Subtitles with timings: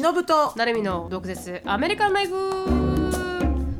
[0.00, 0.52] 忍と。
[0.56, 1.62] 成海の毒舌。
[1.64, 2.85] アメリカンライフ。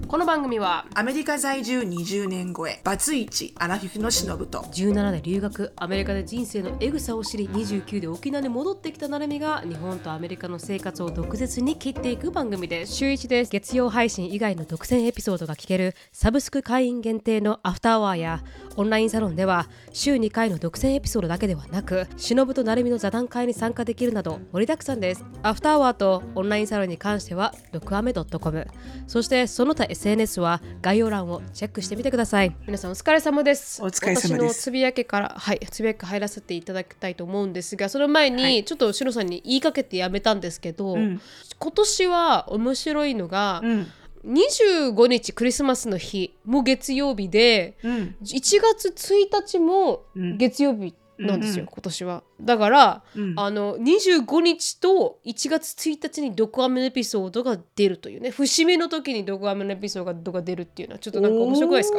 [0.08, 12.94] この番組はアメリカ在住20年超えバツイチアラフィフのしのぶと17で留学アメリカで人生のエグさを知り29で沖縄に戻ってきたなるみが日本とアメリカの生活を毒舌に切っていく番組です。
[12.94, 13.50] 週1です。
[13.50, 18.44] 月曜配信以外の独占エピソードが聞けるサブスク会員限定のアフターアワーや
[18.76, 25.24] オンラインサロンでは週2回の独占エピソードだけではなくしのぶとなるみの座談会に参加できるなど盛りだくさんです。
[25.42, 28.66] アフターアワーとオンラインサロンに関しては毒アメ .com
[29.08, 32.54] そしてその他 SNS は概要欄をチェックしてみてください。
[32.66, 33.82] 皆さんお疲れ様です。
[33.82, 34.28] お疲れ様です。
[34.28, 41.20] 私のつぶやけからはいつぶやき入らせていただきたいと思うんですがその前に、ちょっとしのさんに言いかけてやめたんですけど、ん。
[41.58, 43.86] 今年は面白いのが、うん。
[44.26, 48.16] 25日クリスマスの日も月曜日でうん。
[48.22, 50.36] 1月1日もうん。
[50.36, 52.22] 月曜日なんですよ、うんうん今年は。
[52.40, 53.34] だから、うん。
[53.36, 58.30] あの25日と1月1日にドクアメのエピソードが出るというね。
[58.30, 61.98] 節目の時にドクアメのエピソードがが出るっていうのはちょっとなんか面白くないですか？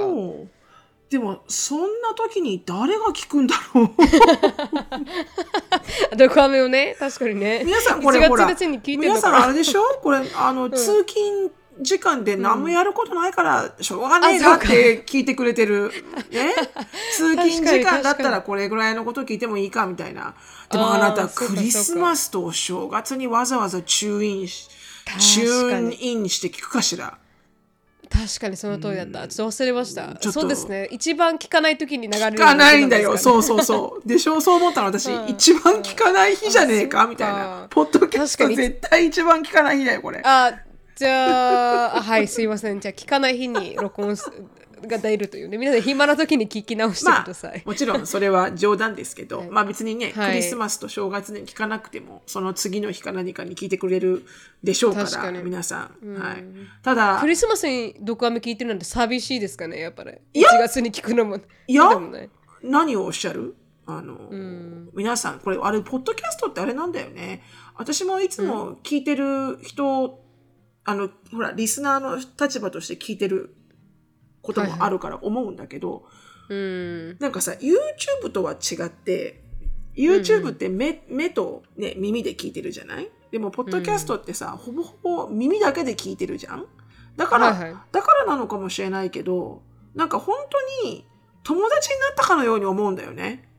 [1.10, 3.90] でもそんな時に誰が聞くんだろう。
[6.18, 7.64] ドクアメをね確かにね。
[7.66, 9.82] 皆さんこれ1ほら月1日に聞いてる皆さんあれでしょ？
[10.04, 15.92] これあの、通勤時間で何もやることないから、しょうがねえなって聞いてくれてる。
[16.32, 16.54] ね？
[17.16, 20.34] 通勤時間だったらこれぐらいのこと聞いてもいいかみたいな。
[20.72, 24.68] でもあなたクリスマスとお正月にわざわざチューインし、
[25.20, 27.18] チューンインして聞くかしら？
[28.10, 30.18] 確かにその通りだった、ちょっと忘れました。
[30.32, 30.88] そうですね。
[30.92, 33.18] 一番聞かない時に流れる聞かないんだよ。
[33.18, 34.08] そううそうそう。
[34.08, 34.40] でしょ？
[34.42, 35.28] そう思ったの私、うん。
[35.30, 37.68] 一番聞かない日じゃねえかうんみたいな。
[37.70, 40.22] ポッドキャスト絶対一番聞かない日だよ、これ。
[40.24, 40.54] あ
[40.98, 42.80] じゃはいすいません。
[42.80, 44.32] じゃあ聞かない日に録音す
[44.88, 45.60] が出るというね。
[45.60, 50.30] 皆さん暇な時に聞き直してまください、あ、もちろんそれは冗談ですけど、まあ別にね、はい。
[50.30, 54.26] クリスマスと正月に聞かなくても、その次の日か何かに聞いてくれる
[54.64, 56.16] でしょうから、皆さん。
[56.16, 56.44] はい。
[56.82, 60.14] ただク、リスマスにドクアメ聞いてるなんて寂しいですかねやっぱり。
[60.34, 60.50] いや。
[60.50, 61.40] 1月に聞くのも。
[61.68, 61.84] いや。
[62.64, 63.56] 何をおっしゃる？
[63.90, 64.18] あの、
[64.94, 67.42] 皆さん、これ、あれ、ポッドキャストってあれなんだよね。
[67.76, 70.27] 私もいつも聞いてる人、
[70.88, 73.54] あの、ほら、リスナーの立場として聞いてる
[74.42, 76.06] こともあるから思うんだけど、
[76.48, 77.18] うん。
[77.20, 79.44] なんかさ、YouTube とは違って、
[79.96, 83.10] YouTube って目,、目と、ね、耳で聞いてるじゃない？
[83.32, 86.66] でも、ポッドキャストってさ、ほぼほぼ耳だけで聞いてるじゃん？
[87.18, 87.82] だから、はいはい。
[87.92, 89.62] だからなのかもしれないけど、
[89.94, 90.38] なんか本
[90.82, 91.06] 当に
[91.44, 93.50] 友達になったかのように思うんだよね。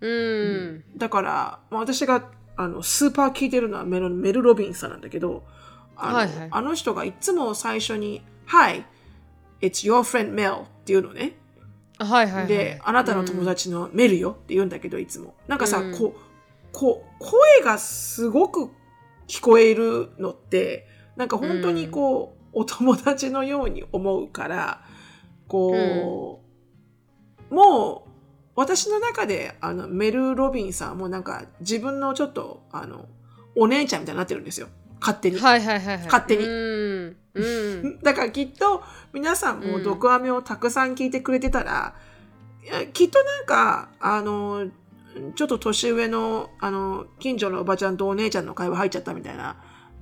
[0.00, 0.84] うん。
[0.96, 5.44] だから、まあ、私があのスーパー聞いてるのはメルメル・ロビンさんなんだけど、
[5.96, 8.84] あの,、はいはいあの人がいつも最初に、Hi,
[9.60, 11.36] it's your friend Mel っていうのね。
[11.98, 15.34] はいはいはいで、あなたの友達のメルよって言うんだけど、いつも。
[15.48, 16.20] なんかさ、うんこう、
[16.72, 18.70] こう、声がすごく
[19.26, 20.86] 聞こえるのって、
[21.16, 24.82] なんか本当にこう、お友達のように思うから、
[25.48, 26.42] こ
[27.50, 28.10] う、もう、
[28.54, 33.06] 私の中で、あの、メル・ロビンさんもなんか自分のちょっと、あの、
[33.54, 34.68] お姉ちゃんみたいになってるんですよ。
[35.00, 35.38] 勝手に。
[35.38, 36.06] はいはいはいはい。
[36.06, 36.44] 勝手に。
[36.44, 37.16] うん。
[37.34, 38.00] うん。
[38.02, 41.94] だからきっと皆さんも毒アメをたくさん聞いてくれてたら、
[42.64, 44.68] いやきっとなんか、あの、
[45.34, 49.56] ちょっと年上の、あの、近所のおばちゃんとお姉ちゃんの会話入っちゃったみたいな、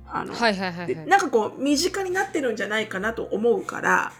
[0.07, 0.87] あの、はいはいはいはい。
[0.87, 4.11] でなんかこう、身近になってるんじゃないかなと思うから、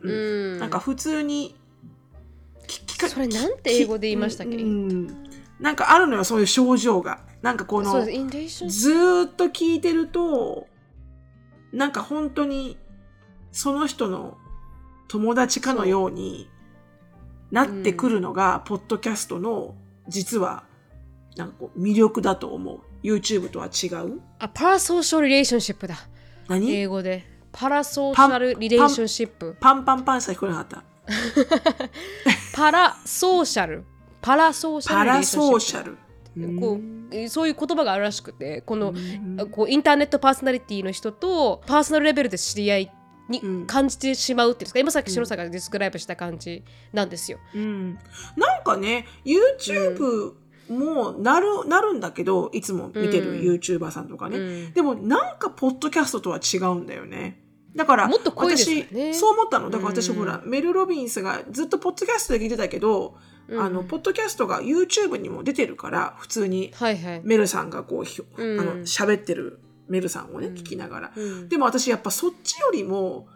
[0.00, 0.10] うん。
[0.10, 0.14] う
[0.56, 0.58] ん。
[0.58, 1.56] なんか普通に、
[2.66, 4.56] き聞かそれなんて英語で言いましたっけ？
[4.56, 5.06] うん。
[5.58, 7.20] なんかあるのよ、そういう症状が。
[7.42, 10.66] なんかこのずーっと聞いてると、
[11.72, 12.76] なんか本当に
[13.52, 14.38] その人の
[15.08, 16.48] 友達かのように
[17.50, 19.74] なってくるのが、ポッドキャストの
[20.08, 20.64] 実は
[21.36, 22.80] なんかこう魅力だと思う。
[23.02, 24.20] YouTube とは違う。
[24.40, 25.96] あパラソーシャルリレーションシップだ。
[26.48, 26.70] 何？
[26.74, 27.24] 英語で。
[27.52, 30.84] パラソーシャルリレーションシップパンパンパンしか聞こえなかった。
[32.54, 33.84] パラソーシャル。
[34.20, 35.98] パラソーシャパラルリレーションシッソーシャル。
[36.38, 36.80] プこう
[37.10, 38.94] えーそういう言葉があるらしくてこの
[39.50, 42.92] こうインターネットパーソナリティの人とパーソナルレベルで知り合い
[43.28, 43.66] にうん。
[43.66, 44.78] 感じてしまうっていうんですか？
[44.80, 46.64] 今さっき篠さんがディスクライブした感じ
[46.94, 47.38] なんですよ。
[47.54, 47.98] うん、
[48.36, 50.32] なんかね YouTube
[50.70, 53.40] もなる,、なるんだけどいつも見てるうん。
[53.40, 54.72] YouTuber さんとかね、うん。
[54.72, 57.42] でもなんかポッドキャストとは違うんだよね。
[57.76, 59.68] だからもっと濃いですよ私ねそう思ったの。
[59.68, 60.16] だから私、うん。
[60.16, 63.16] ほらメル・ロビンスがずっとポッドキャストで聞いてたけど、
[63.48, 63.62] うん。
[63.62, 66.72] あのポッドキャストが YouTube にも出てるから普通に。
[66.74, 67.20] はいはい。
[67.24, 68.60] メルさんがこうひょ、うん。
[68.60, 71.48] あの喋ってるメルさんをね、聞きながら、うん。
[71.48, 73.26] でも私やっぱそっちよりも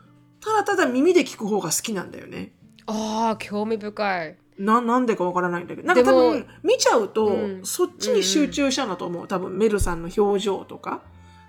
[0.41, 2.53] ただただ耳で聞く方が好きなんだよね。
[2.87, 4.39] ああ興味深い。
[4.59, 5.89] ななんでかわからないんだけど。
[5.89, 7.61] なんか多分見ちゃうと、うん。
[7.65, 9.29] そっちに集中したんだと思う。
[9.29, 11.03] 多分メルさんの表情とか。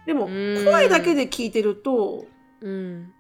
[0.06, 0.66] でも、うん。
[0.66, 2.26] 声だけで聞いてると、
[2.62, 3.14] うん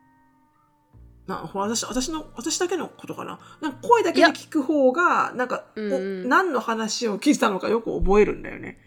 [1.27, 3.39] な私私の私だけのことかな？
[3.61, 6.29] なんか声だけで聞く方がなんか、おうんうん。
[6.29, 8.77] 何の話を聞いてたのかよく覚えるんだよね。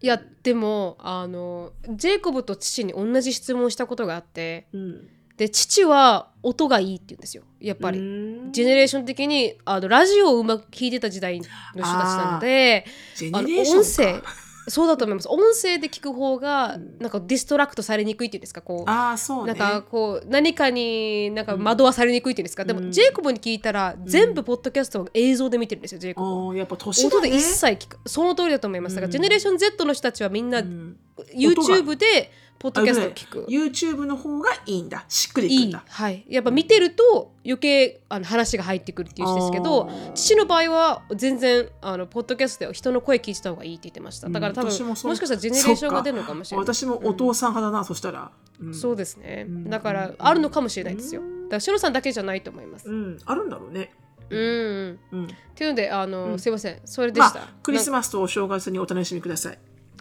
[0.00, 7.42] いやでもあのジェイコブと父に同じ質問をしたことがあってうん、で父は音がいいって言うんですよ。
[7.58, 7.98] やっぱり。
[7.98, 8.04] り
[8.52, 12.84] ジェネレーション的にあのラジオをうまく聞いてた時代の人たちなので
[13.32, 14.32] あの音声か
[14.68, 15.28] そうだと思います。
[15.28, 16.98] 音声で聞く方がうん。
[16.98, 18.90] なんか distract されにくいっていうんですかこう。
[18.90, 19.54] ああそうね。
[19.54, 22.84] なんかこう何かになんか惑わされにくいっていうんですか、でうん。
[22.86, 26.56] もジェイコブに聞いたら全部ポッドキャストを映像で見てるんですよジェイコブ。
[26.56, 27.16] やっぱ年だね。
[27.16, 27.98] 音で一切聞く。
[28.06, 28.96] その通りだと思います。
[28.96, 29.12] だから、うん。
[29.12, 30.96] Generation Z の人たちはみんなうん。
[31.34, 33.46] YouTube でポッドキャストを聞く。
[33.48, 35.04] YouTube の方がいいんだ。
[35.08, 35.66] しっくりくいい。
[35.66, 35.84] んだ。
[35.88, 44.28] はい、やっぱ見てると余計あの話が入ってくるっていう人ですけど父の場合は全然あのポッドキャストで人の声聞いてた方がいいって言ってました。
[44.28, 46.66] だから多分、うん私ももしかしたらジェネレーションが出るのかもしれない。
[46.66, 48.30] 私もお父さん派だな、そしたら。
[48.60, 48.74] うん。
[48.74, 49.70] そうですね、うん。
[49.70, 51.20] だからあるのかもしれないですよ。
[51.20, 52.88] だからしのさんだけじゃないと思います。
[52.88, 53.92] うん、あるんだろうね。
[54.30, 55.24] うん、うん、うん。
[55.24, 56.38] っていうのであの、うん。
[56.38, 56.80] すいません。
[56.84, 59.58] それでした、まあ、クリスマスとお正月にお楽しみください。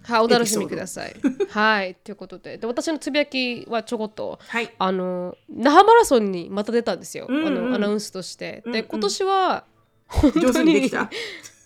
[0.08, 1.16] はいお楽しみください。
[1.50, 2.58] はいということで。
[2.58, 4.74] で私のつぶやきはちょこっとはい。
[4.80, 8.62] あの那覇マラソンにまた出たんですよ、うんうんあのアナウンスとして。
[8.66, 8.82] うんうん。
[8.82, 9.64] で今年は
[10.08, 10.90] 本当に。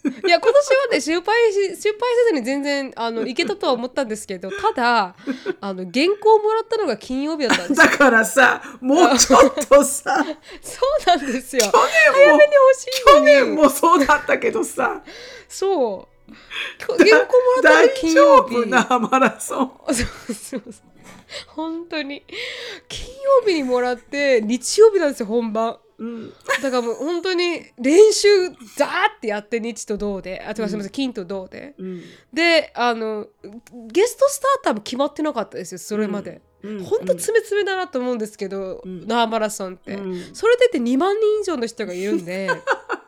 [0.04, 2.00] いや今年はね失敗し失敗
[2.30, 5.16] せずに全然あのいけたとは思ったんですけどただ
[5.60, 7.88] あの原稿をもらったのが金曜日だったんですよ。
[7.88, 10.26] だからさ、もうちょっとさ、
[10.60, 11.66] そうなんですよ。
[11.66, 11.78] 去早
[12.16, 15.04] 年もめに欲しい去年もそうだったけどさ、
[15.48, 16.11] そう
[16.88, 19.72] 原稿もらった金丈曜日夫なマラソン。
[19.88, 20.64] そうそうそう。
[21.48, 22.24] 本当に。
[22.88, 25.78] 金曜日にもらって日曜日なんですよ本番。
[25.98, 26.30] うん。
[26.62, 28.28] だからもう本当に練習
[28.76, 30.42] ザーってやって日と銅で。
[30.42, 31.76] あ違うすみません金と銅で。
[31.78, 32.02] うん。
[32.34, 33.28] であの
[33.88, 36.84] ゲストスターターも決まってなかったですよそれまで、うん。
[36.84, 39.08] 本当詰め詰めだなと思うんですけど、うん。
[39.08, 40.36] ナーマラソンって、うん。
[40.36, 42.50] それでって2万人以上の人がいるんで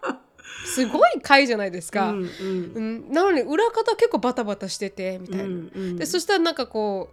[0.74, 2.30] すごい回じゃないですか、うん
[2.76, 3.12] うん。
[3.12, 7.10] なのに裏方結構バタバタしててみたいな、うんうんでそしたらなんかこ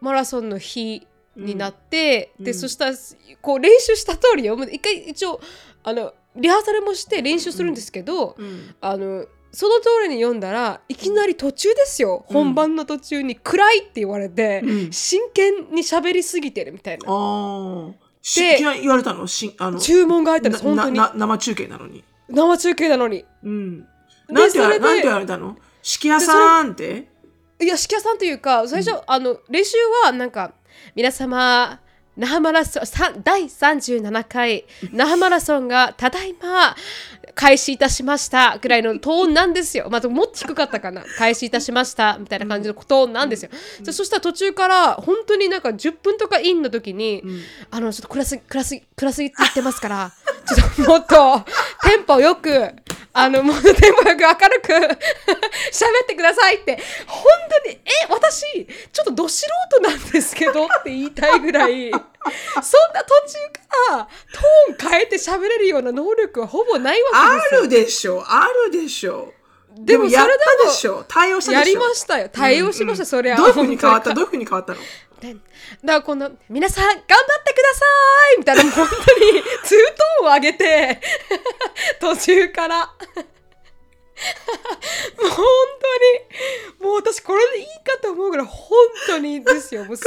[0.00, 1.06] うマラソンの日
[1.36, 2.46] になって、でうん。
[2.48, 2.96] うんそしたら
[3.40, 5.40] こう練習した通りよ一回一応
[5.84, 12.34] あのリハーサルもして練習するんですけど、うんあのその通りに読んだらいきなり途中ですよ、うん。
[12.34, 14.92] 本番の途中に「暗い」って言われて、うん。
[14.92, 17.06] 真剣に喋りすぎてるみたいな。
[17.08, 17.90] あ
[18.36, 19.26] で言われたの？
[19.26, 21.00] しあの注文が入ったんです本当に。
[21.14, 22.04] 生中継なのに。
[22.28, 23.80] 生中継なのにうん。
[23.80, 23.86] で
[24.28, 25.56] なんてなんて言われたの？
[25.82, 27.08] 式屋さんって？
[27.60, 30.52] いや式屋さんというか最初、あの練習はなんか
[30.94, 31.80] 皆様
[32.16, 36.76] 那覇マラソン第37回那覇マラソンがただいま
[37.34, 39.88] 開始いたしましたぐらいのトーンなんですよ。
[39.90, 41.04] まあ、もっと低かったかな。
[41.16, 43.50] 開始いたしましたみたいな感じのトーンなんですよ。
[43.84, 47.22] でそしたら途中から本当になんか10分とかインの時に、ん
[47.70, 50.12] あのちょっと暗すぎ暗すぎ暗すぎって言ってますから、
[50.54, 51.44] ちょっともっと
[51.88, 52.70] テンポよく
[53.12, 54.72] あのもっとテンポよく明るく
[55.72, 56.78] 喋ってくださいって。
[57.06, 57.24] 本
[57.64, 63.38] 当にえ私ちょっとど素人なんですけどって言いたいぐらいそんな途中
[63.90, 64.08] から
[64.78, 67.60] トーン変えて喋れるような能力はほぼないわあけですよ。
[67.62, 69.32] るでしょあるでしょ
[69.80, 72.28] でもそれでもやりましたよ。
[72.32, 73.36] 対応しました、それは。
[73.36, 74.06] どういうふうに変わった？
[74.10, 74.80] 本どういうふうに変わったの？
[75.20, 75.38] だか
[75.84, 77.06] らこの「皆さん頑張っ
[77.44, 77.84] てくださ
[78.36, 79.78] い!」みたいな本当にツー
[80.20, 81.00] トーンを上げて
[82.00, 82.90] 途中から
[85.20, 85.46] もう本
[85.80, 86.88] 当に。
[86.88, 89.84] もう私これでいいかと思うぐらい本当にですよ。
[89.86, 90.04] もうす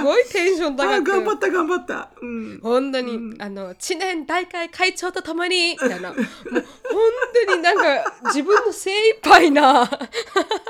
[0.00, 1.10] ごいテンションあ高く。
[1.10, 2.10] 頑張った頑張った。
[2.20, 2.60] うん。
[2.62, 3.42] 本当に、うん。
[3.42, 6.62] あの知念大会会長とともにみたいなもう本
[7.46, 9.90] 当になんか自分の精一杯な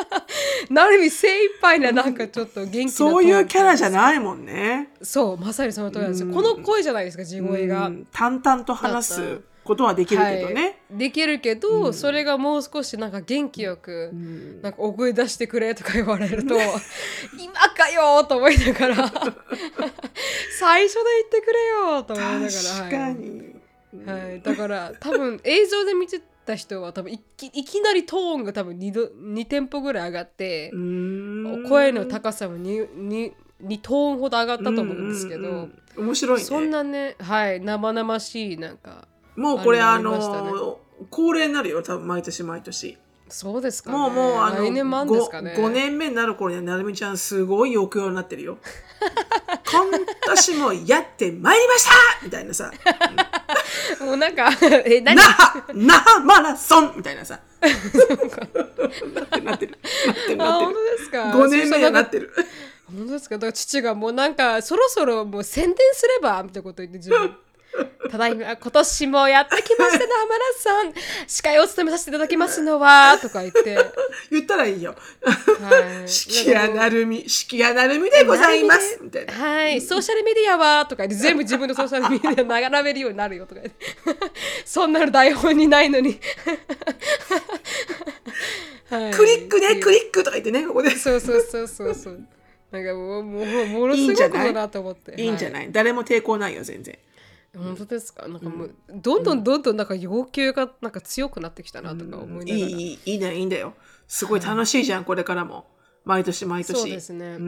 [0.70, 4.92] なる意味精一杯ななんかちょっと元気なそういうキャラじゃいないもんね。
[5.02, 6.34] そうまさにその通りなんですよ、うん。
[6.34, 8.06] この声じゃないですか地声が、うん。
[8.12, 11.94] 淡々と話すことはできるけどね、はい、できるけど、うん。
[11.94, 14.62] それがもう少しなんか元気よく、うん。
[14.62, 16.54] なんかお声出してくれとか言われると
[17.38, 18.96] 今かよと思いながら
[20.58, 23.54] 最初で言ってくれよと思いながら確かに、
[24.06, 31.68] はい、はい、だから多分映像で見てた人は多分いきいきなりトーンが多分 2, 度2テンポぐらい上がってう、ん。
[31.68, 33.32] 声の高さも 2, 2,
[33.64, 36.04] 2トーンほど上がったと思うんですけど、うんうんうん。
[36.06, 36.44] 面白いね。
[36.44, 37.60] そんなねはい。
[37.60, 40.78] 生々しいなんかもうこれあの
[41.10, 42.98] 恒例になるよ多分毎年毎年。
[43.28, 43.96] そうですかね。
[43.96, 44.90] もうもうあの来年ね。
[44.90, 48.58] 5, 年目になる頃にはなるみちゃんすごい抑揚になってるよ。
[49.72, 49.90] 今
[50.26, 51.90] 年もやってまいりました
[52.24, 52.70] みたいなさ。
[54.04, 54.50] もうなんか
[54.84, 55.16] え何？
[55.16, 56.92] 那覇那覇マラソン！
[56.98, 57.40] みたいなさ。
[57.62, 59.78] なってるなってる。
[60.06, 60.66] なってるあなってる。
[60.66, 61.22] 本当ですか。
[61.30, 62.30] 5年目にはなってる。
[62.94, 63.36] 本当ですか？
[63.36, 67.34] だから父がもうなんかそろそろもう宣伝すればみたいなこと言って自分
[68.10, 70.92] ただいま今年もやってきましたね浜田さん
[71.26, 73.78] 司会を務めさせていただきますのは とか言って、
[74.30, 74.94] 言ったらいいよ。
[75.22, 78.98] はい、四季谷なるみ、四季谷なるみでございます。
[79.00, 79.32] みたいな。
[79.32, 83.86] はい、ソーシャルメディアはとか言って全部自分のソーシャル メディア並べるようになるよとか言って。
[84.66, 86.20] そんなの台本にないのに、
[88.90, 89.10] はい。
[89.12, 90.90] クリックね、クリックとか言ってね、ここで。
[90.90, 92.20] そうそうそうそうそう。
[92.70, 94.38] なんかもうもうものすいいんじゃない？
[94.38, 95.12] ごいことだと思って。
[95.12, 95.68] はいいんじゃない。
[95.72, 96.98] 誰も抵抗ないよ、全然。
[97.56, 98.26] 本当ですか？
[98.28, 103.74] なんかもう、どんどんどんどんなんか要求がなんか強くなってきたなとか思いながら、いい、いい、いいね、いいんだよ。
[104.08, 105.66] すごい楽しいじゃん、これからも。
[106.04, 106.80] 毎年毎年。
[106.80, 107.42] そうですね、うん。
[107.42, 107.46] う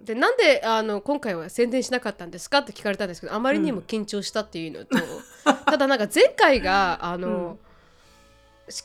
[0.00, 0.04] ん。
[0.04, 2.58] でなんであの今回は宣伝しなかったんですか？
[2.58, 4.96] って聞かれたんですけどあまりにも緊張したっていうのと、
[5.66, 7.58] ただなんか前回があの、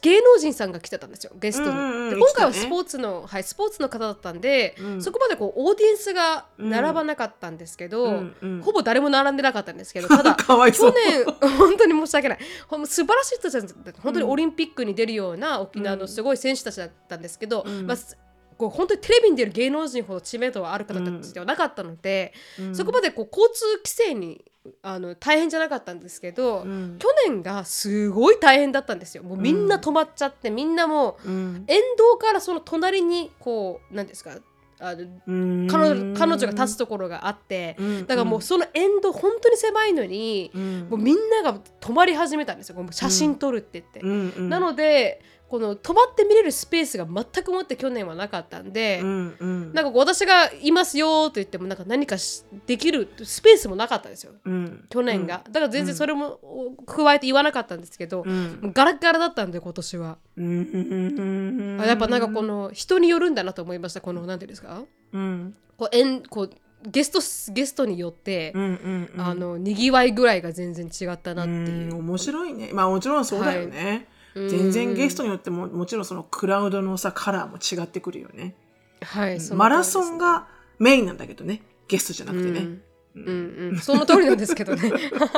[0.01, 5.01] 芸能人さんが来てたんですよゲストに、うんうんうんで今回はスポーツの、はい、スポーツの方だったんで、うん。
[5.01, 8.61] そこまでこうオーディエンスが並ばなかったんですけど、うんうん。
[8.61, 10.55] ほぼ誰も並んでなかったんですけど ただ去
[10.91, 11.25] 年
[11.57, 12.39] 本当に申し訳ない。
[12.67, 14.01] ほん素晴らしい人たちだった。
[14.01, 17.87] 本当にオリンピックに出るような沖縄のすごい選手たちだったんですけど、うん。
[17.87, 18.17] まあす
[18.57, 22.75] こう本当にテレビに出る芸能人ほど知名度はある方たちではなかったので、うん。
[22.75, 24.45] そこまでこう交通規制に
[24.81, 26.97] あの大変じゃなかったんですけど、うん。
[26.99, 29.23] 去年がすごい大変だったんですよ。
[29.23, 31.63] もうみんな止まっちゃって、みんなもううん。
[31.67, 34.37] 沿道からその隣にこう何ですか
[34.79, 35.67] あのうん。
[35.67, 38.07] 彼女彼女が立つところがあって、うん。
[38.07, 40.87] だからもうその沿道本当に狭いのに、うん。
[40.89, 42.85] もうみんなが止まり始めたんですよ。
[42.91, 43.99] 写真撮るって言って。
[43.99, 44.33] うん。
[44.37, 44.49] うん。
[44.49, 49.73] なのでこの止まって見れるスペースが全くもって去年はなかったんで、うんうん。
[49.73, 54.31] なんか私がいますよと言ってもなんか何かしできるスペースもなかったんですよ。
[54.43, 54.85] うん。
[54.89, 56.39] 去年が、だから全然それも
[56.87, 58.71] 加えて言わなかったんですけど、うん。
[58.73, 61.77] ガラッガラだったんで今年は、うん。
[61.85, 64.01] やっぱなんかこの人によるんだなと思いました。
[64.01, 64.81] この何ていうんですか？
[65.11, 65.55] うん。
[65.77, 66.49] こうえんこう
[66.85, 67.19] ゲスト
[67.53, 69.21] ゲストによって、うんうんうん。
[69.21, 71.91] あのにぎわいぐらいが全然違ったなっていう。
[71.91, 72.71] うん面白いね。
[72.73, 78.55] まあもちろんそうだよね、全然ゲストによってももちろんそのクラウドのさカラーも違ってくるよね。
[79.01, 80.47] はい、そのマラソンが
[80.79, 81.61] メインなんだけどね。
[81.87, 82.81] ゲストじゃなくてね、うん。
[83.15, 83.69] うん。
[83.71, 84.91] うん、その通りなんですけどね。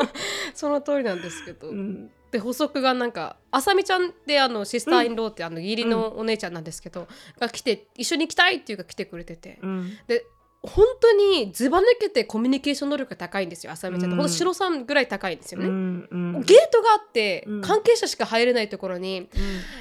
[0.53, 2.09] その通りなんですけど、うん。
[2.31, 7.07] で補足がなんかあさみちゃんってあのシスターインローって、あの義理のお姉ちゃんなんですけど、
[7.39, 9.97] が来て一緒に行きたいっていうか来てくれてて、うん。
[10.07, 10.25] で
[10.65, 14.17] 本当にずば抜けてコミュニケーション能力が高いんですよあさみちゃんって、うん。
[14.17, 16.41] ほんと白さんぐらい高いんですよね、うんうん。
[16.41, 17.61] ゲートがあって、うん。
[17.61, 19.29] 関係者しか入れないところに、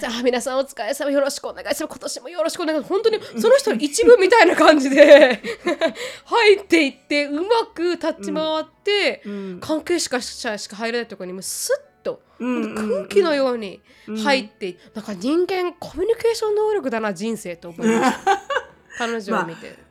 [0.01, 1.85] じゃあ皆さんお疲れ様よろしくお願いします。
[1.87, 2.89] 今年もよろしくお願いします。
[2.89, 5.41] 本当にその人の一部みたいな感じで
[6.25, 9.59] 入っていってうまく立ち回って、うん。
[9.61, 10.21] 関係者
[10.59, 13.81] しか入れないところにもうスッとうん空気のように
[14.23, 18.43] 入っていって、なんか人間コミュニケーション能力だな人生と思いました。
[18.99, 19.84] 彼女を見て、まあ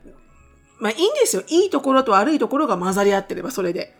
[0.80, 1.42] いいんですよ。
[1.48, 3.94] いいところと悪いところが混ざり合ってればそれで。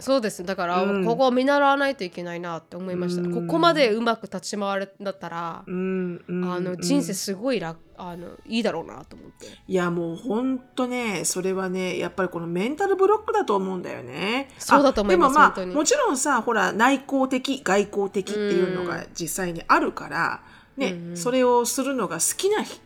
[0.00, 0.44] そうです。
[0.44, 1.04] だから、うん。
[1.04, 3.34] ここを見習わないといけないなって思いました、うん。
[3.34, 9.46] ここまでうまく立ち回るんだったら、うんうんあの人生すごい楽あのいいだろうなと思って。
[9.66, 14.50] いやもうほんとねそれはねやっぱりこのメンタルブロックだと思うんだよね。
[14.58, 15.74] そうだと思いますあでもまあ本当に。
[15.74, 20.42] もちろんさほら内向的外向的っていうのが実際にあるから、
[20.76, 21.16] ね、うんうん。
[21.16, 22.80] それをするのが好きなひ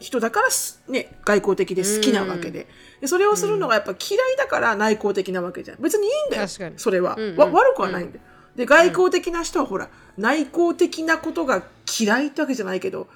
[0.00, 2.68] 人だからすね外向的で好きなわけで,、
[3.00, 5.82] でそれをするのがやっぱ嫌いだから内向的なわけじゃん。
[5.82, 6.48] 別にいいんだよ。
[6.76, 7.36] それは、うんうん。
[7.36, 8.24] わ悪くはないんだよ。
[8.56, 11.62] で外向的な人はほら内向的なことが
[12.00, 13.06] 嫌いってわけじゃないけど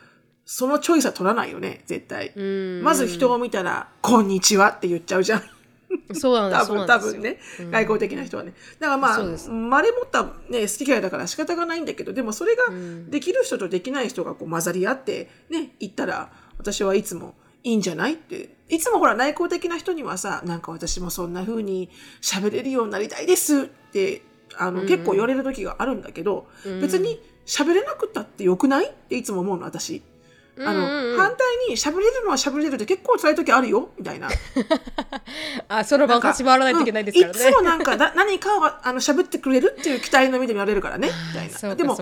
[0.44, 1.82] そのチョイスは取らないよね。
[1.86, 2.82] 絶対、うん。
[2.82, 5.42] まず人を見たら「こんにちは」って言っちゃうじゃん。
[6.14, 7.38] そうなんです多分多分ね、
[7.70, 8.54] 外交的な人はね。
[8.78, 13.10] だからまあまれ持った、ね、好き嫌いだから仕方がないんだけどでもそれがん。
[13.10, 18.14] できる人とできない人がこう混ざり合ってね言ったら私はいつもいいんじゃない？
[18.14, 21.90] っていつもほら内向的な人にはさなんか私もそんな風に
[22.20, 24.22] 喋れるようになりたいですって
[24.56, 26.46] あの、結構言われる時があるんだけど、
[26.80, 28.86] 別に喋れなくったってよくない？
[28.90, 30.02] っていつも思うの私。
[30.58, 31.38] あの、うんうんうん反対
[31.70, 33.90] に喋れるのは喋れるって結構辛い時あるよ？
[33.96, 34.28] みたいな。
[35.68, 37.40] あその場を立ち回らないといけないですからね。
[37.40, 41.74] うんいつもなんかだ何かをあの喋ってくれるっていう期待の目で見られるからねみたいな。
[41.74, 41.96] でも。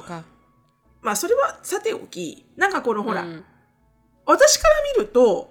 [1.02, 3.44] まあそれはさておきなんかこのほら、うん
[4.30, 5.50] 私から見ると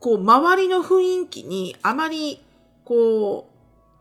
[0.00, 2.42] こう周りの雰囲気にあまり
[2.84, 3.48] こ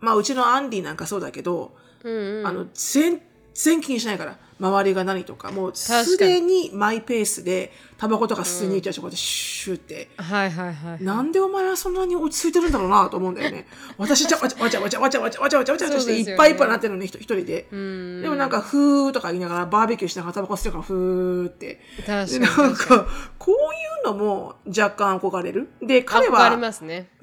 [0.01, 2.47] うまあうちのアンディなんかそうだけど、うんうん。
[2.47, 3.21] あの全
[3.53, 10.09] 然気にしないから周りが何とかもうすでにマイペースでタバコとか吸いに行ったりとかでシューって。
[10.17, 11.03] はいはいはい。
[11.03, 13.67] なんでお前はそんなに落ち着いてるんだろうなと思うんだよね。
[13.97, 17.67] 私じゃわちゃわちゃわちゃわちゃわちゃわちゃわちゃわちゃわちゃしていっぱいいっぱいなってるのに一人で。
[17.71, 21.81] うんでもなんか、ふーとか言いながらバーベキューしながらタバコ吸ってるからふーって。
[22.05, 23.07] 確かで、になん確か
[23.37, 23.57] こうい
[24.03, 25.69] うのも若干憧れる。
[25.81, 26.39] で、彼は。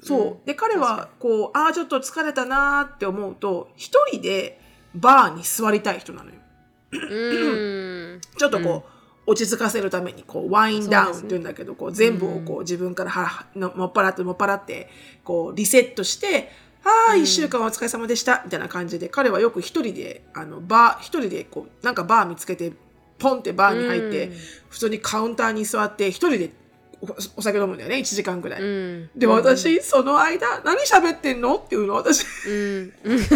[0.01, 0.47] そう。
[0.47, 4.59] で、彼は、こう、ああ、ちょっと疲れたなーって思うと、一人で
[4.95, 6.35] バーに座りたい人なのよ。
[6.97, 8.21] うん。
[8.37, 14.89] ちょっとこう、落ち着かせるために、こう、ワインダウンってそうんだけど、こう、全部をこう、自分からはのもっぱらってもっぱらって、
[15.23, 16.51] こう、リセットして、
[16.83, 22.73] ああ、一週間お疲れ様でした、みたいな感じで、彼はよく一人で、あの、バー、一人で、こう、なんかバー見つけて、
[23.17, 24.33] ポンってバーに入って、うん
[24.69, 26.51] 普通にカウンターに座って、一人で
[27.03, 28.61] おお酒飲むんだよね、1時間ぐらい。
[28.61, 29.09] うん。
[29.15, 31.57] で、私、その間、何喋ってんの？
[31.57, 32.25] っていうの、私。
[32.47, 32.93] うん。
[33.03, 33.19] うん。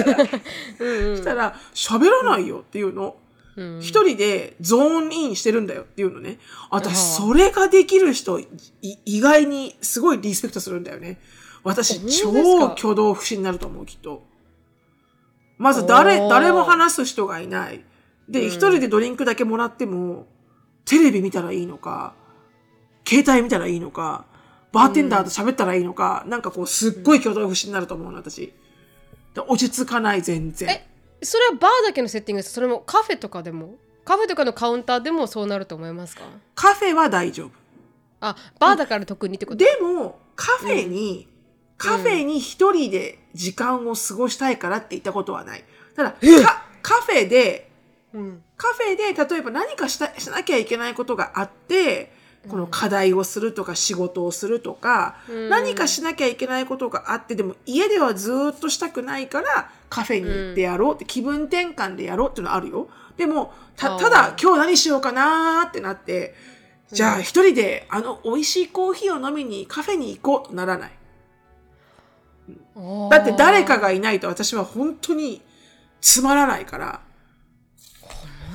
[1.17, 3.17] したら、喋らないよっていうの。
[3.57, 3.79] うん。
[3.81, 6.39] 一人でゾーンインしてるんだよっていうのね。
[6.69, 8.47] 私、それができる人、い
[9.03, 11.19] 意外にすごいリスペクトするんだよね。
[11.63, 12.73] 私、超か？
[12.73, 14.23] 挙動不審になると思う、きっと。
[15.57, 17.83] まず、誰、誰も話す人がいない。
[18.29, 20.27] で、うん一人でドリンクだけもらっても、
[20.85, 22.13] テレビ見たらいいのか、
[23.05, 24.25] 携帯見たらいいのか、
[24.71, 28.53] バーテンダーと喋ったらいいのか、なんかこう、すっごい挙動不審になると思うの、私。
[29.33, 30.69] で落ち着かない、全然。
[31.21, 32.55] えそれはバーだけのセッティングですか？
[32.55, 33.75] それもカフェとかでも？
[34.05, 36.21] カフェとかのカウンターでもそうなると思いますか？
[36.55, 37.51] カフェは大丈夫。
[38.19, 39.57] あバーだから特にってこと？
[39.57, 41.27] でも、カフェに、
[41.77, 45.63] カフェに一人で時間を過ごしたいからって言ったことはない。
[45.95, 46.17] ただ、か
[46.81, 47.69] カフェで、
[48.13, 48.43] うん。
[48.55, 52.11] カフェで例えば何かしたしなきゃいけないことがあって、
[52.49, 62.89] この課題をするとか仕事をするとか、うん何かしなきゃいけないことがあって、でも家ではずーっとしたくないからカフェに行ってやろうって、気分転換でやろうっていうのはあるよ。
[63.17, 66.35] でも、ただ今日何しようかなーってなって、
[66.91, 70.91] じゃあ一人であの美味しいコーヒーを飲みにカフェに行こうとならない。
[73.09, 75.41] だって誰かがいないと私は本当に
[75.99, 77.01] つまらないから。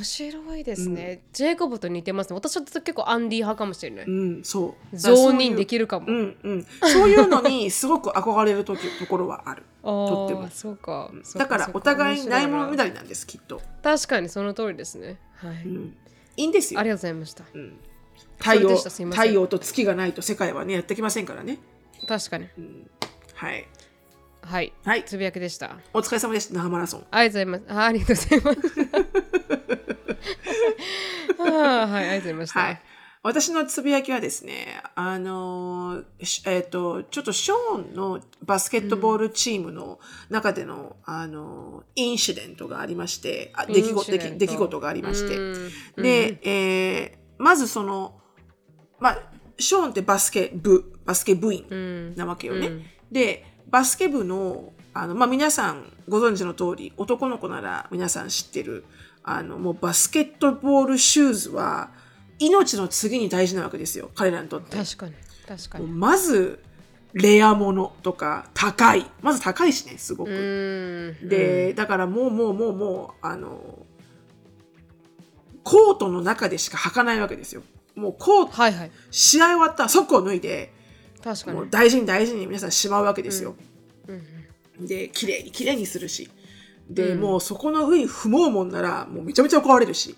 [0.02, 4.96] 面白いですね、ジェイコブと似てますね私は結構アンディ派かもしれない、うん、そう。
[4.96, 5.66] ゾーンインでる。
[5.66, 6.66] きるかも、うんうん。
[6.80, 9.62] そういうのにすごく憧れるときところはある。
[9.82, 13.60] とってもそうかそうだからお互いにないものみだたいなんです、きっと。
[13.82, 15.96] 確かにその通りですねはい、うん。
[16.36, 16.82] いいんですよあ。
[16.82, 17.76] りがとうございましたうん
[18.38, 21.58] 太陽太陽と月がないと世界はねやってきませんからね。
[22.08, 22.90] 確かにうん
[23.34, 23.68] はい。
[24.42, 25.04] はいはい。
[25.04, 27.06] つぶやきでしたお疲れ様です、那覇マラソン。
[27.12, 28.62] ありがとうございますあありがとうございま
[29.76, 29.78] す
[31.38, 32.82] はいありがとうございました、はい。
[33.22, 36.02] 私のつぶやきはですね、あの
[36.46, 46.02] えっ、と、ちょっとショーンのバスケットボールチームの中での、あのーインシデントがありまして、あ出来事出来出来事がありまして、うん。
[46.02, 48.20] で、えーまずその、
[49.00, 49.18] まあ、
[49.58, 52.14] ショーンってバスケ部、バスケ部員うん。
[52.14, 52.68] なわけよね。
[52.68, 52.84] うん。
[53.10, 58.84] で、バスケ部の、あの、まあ、皆さんご存知の通り、男の子なら皆さん知ってる、
[59.24, 61.90] あの、もうバスケットボールシューズは、
[62.38, 64.76] 命の次に大事なわけですよ、彼らにとって。
[64.76, 65.14] 確かに
[65.46, 66.60] 確かにまず、
[67.14, 69.06] レアものとか、高い。
[69.20, 71.16] まず高いしね、すごうく。
[71.22, 73.86] んで、だからもうもうもうもう、あの、
[75.62, 77.62] コートの中でしか履かないわけですよ。
[77.94, 80.72] もうコート、はいはい試合終わったら即を脱いで、
[81.22, 83.54] 確かにもう大事に大事に皆さんしまうわけですよ。
[84.08, 84.22] うん
[84.86, 86.30] で、綺麗に綺麗にするし。
[86.94, 90.16] で、うんもうそこの上に踏もうもんなら、もうめちゃめちゃ怒られるし。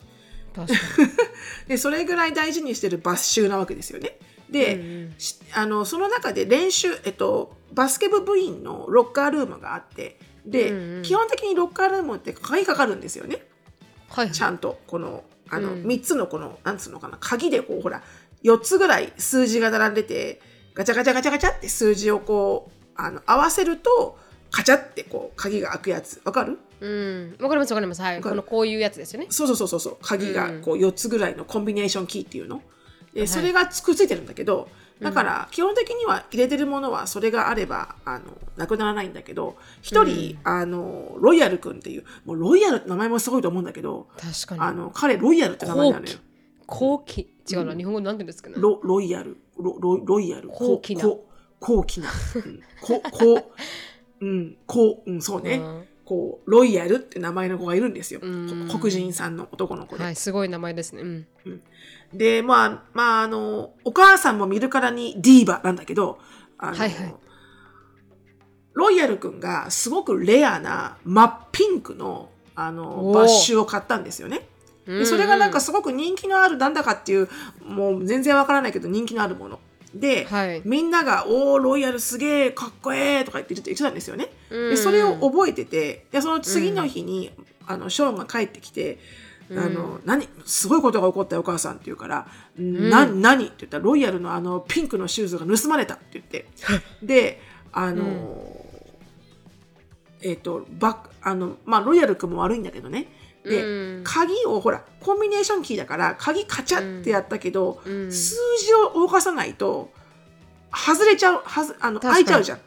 [0.54, 0.78] 確か
[1.66, 4.18] で、それぐらい大事にしてるバス集なわけですよね。
[4.48, 5.14] にで、うん
[5.52, 13.46] あの、その中で練習、えっと、バスケ部部員のロッカールームがあって、で、うんうん基本的にロッカールームって鍵かかるんですよね。
[14.08, 18.02] はいちゃんと、この、あの、うん3つのこの、なんつうのかな、鍵でこう、ほら、
[18.44, 20.40] 4つぐらい数字が並んでて、
[20.74, 24.18] ガチャガチャガチャガチャって数字をこう、あの、合わせると、
[24.54, 26.20] カチャってこう、鍵が開くやつ。
[26.24, 26.58] わかる？
[26.80, 27.36] うん。
[27.40, 28.02] わかりますわかります。
[28.02, 28.20] はい。
[28.20, 29.26] このこういうやつですよね。
[29.30, 30.62] そうそうそうそう鍵がうん。
[30.62, 32.62] こう4つぐらいのコンビネーションキーっていうの、
[33.12, 34.68] ではいそれがつくっついてるんだけど
[35.00, 38.24] だから基本的には入れてるものはそれがあればあの
[38.56, 44.60] なくならないんだけど一人、あのロイヤル君っていうもうロイヤルって名前もすごいと思うんだけど確かに。
[44.60, 46.12] あの彼ロイヤルって名前なのよ。
[46.66, 48.56] 後期違うな、日本語なんて言うんですかね？
[48.58, 49.36] ロロイヤル。
[49.58, 50.48] ロロロイヤル。
[50.48, 51.02] 高貴な。
[51.02, 51.26] こ
[51.60, 53.52] 高貴な、うん、こ こ
[54.24, 54.56] うん。
[54.66, 55.84] こう、うん、そうね、うん。
[56.04, 58.68] こうロイヤルって名前の子がいるんですよ、うん。
[58.68, 61.02] 黒人さんの男の子で、はいすごい名前ですね。
[61.02, 61.26] うん。
[62.12, 66.18] で、まあ、まあ、あの、お母さんも見るからにディーバなんだけど、
[66.58, 67.14] あの、はいはい。
[68.72, 74.48] ロイヤル君がすごくレアな真っピンクの、あの、バッシュを買ったんですよね。
[74.86, 77.28] でそれがなんかすすごく人気のある、なんだかっていう、
[77.66, 79.58] もう全然わからないけど人気のあるもの。
[79.94, 80.62] で、はい。
[80.64, 84.28] みんなが、おー、ロイヤルすげえ、かっこええとか言って言ってたんですよね。
[84.50, 84.70] うん。
[84.70, 87.30] でそれを覚えててでその次の日に、
[87.66, 88.98] あのショーンが帰ってきて
[89.48, 89.58] うん。
[89.58, 92.26] あの何すごいことが起こったよお母さんって言うから
[92.60, 92.90] 「ん。
[92.90, 96.46] な何?」って言ったら「ロイヤルのあのピンクのシューズが盗まれた」って言って。
[97.02, 97.40] で
[97.76, 98.54] あの、
[100.22, 103.08] えっ、とバあのまあロイヤル君も悪いんだけどね
[103.44, 104.04] で、うん。
[104.04, 108.12] 鍵をほらコンビネーションキーだから鍵カチャってやったけど、うん。
[108.12, 109.90] 数字を動かさないと
[110.72, 112.58] 外れちゃうはずあの開いちゃうじゃん。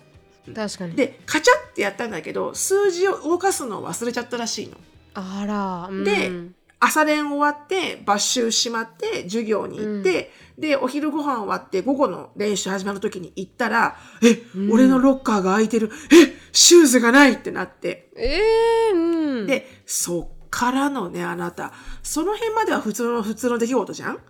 [0.54, 0.96] 確かに。
[0.96, 4.78] でカチャってやったんだけど数字を動かすのを忘れちゃったらしいの。
[5.14, 6.04] あら、うん。
[6.04, 6.32] で
[6.80, 14.72] 朝練終わってバッシュしまって授業に行って、でお昼ご飯終わって午後の練習始まる時に行ったら「え、うん。
[14.72, 15.90] 俺のロッカーが開いてる。
[16.12, 18.12] えシューズがない!」ってなって。
[18.16, 19.48] えー、うん。
[19.48, 21.74] でそっからのねあなた。
[22.04, 24.16] その辺までは普通の普通の出来事じゃん？
[24.16, 24.22] で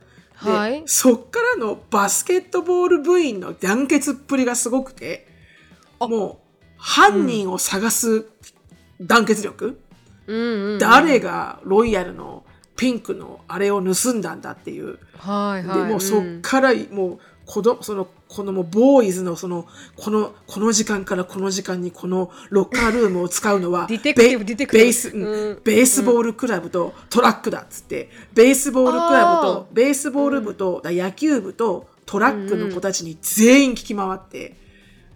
[0.51, 0.83] はい。
[0.85, 5.27] そっからのバスケットボール部員の団結っぷりがすごくて
[5.99, 8.25] もう犯人を探す
[9.01, 9.79] 団結力、
[10.27, 10.79] うんうんうん。
[10.79, 12.43] 誰がロイヤルの
[12.75, 15.77] ピンクのあれを盗んだんだっていう、はいはい。
[15.79, 34.57] でもうそっからもう子供そのこのボーイズのそのこのこの時間からこの時間にこのロッカールームを使うのはベース、ベースボールクラブとトラックだっつってベースボールクラブあとベースボール部と、だ野球部とトラックの子たちに全員聞き回って、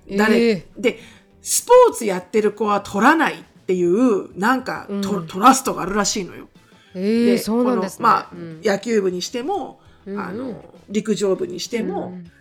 [0.09, 0.99] 誰、えで
[1.41, 5.27] スポーツやってる子は取らないっていうなんかト,、うん。
[5.27, 6.47] トラストがあるらしいのよ。
[6.93, 8.03] えー、でそうなんですね。
[8.03, 8.61] まあ、うん。
[8.63, 12.31] 野球部にしても、あの陸上部にしても、うん。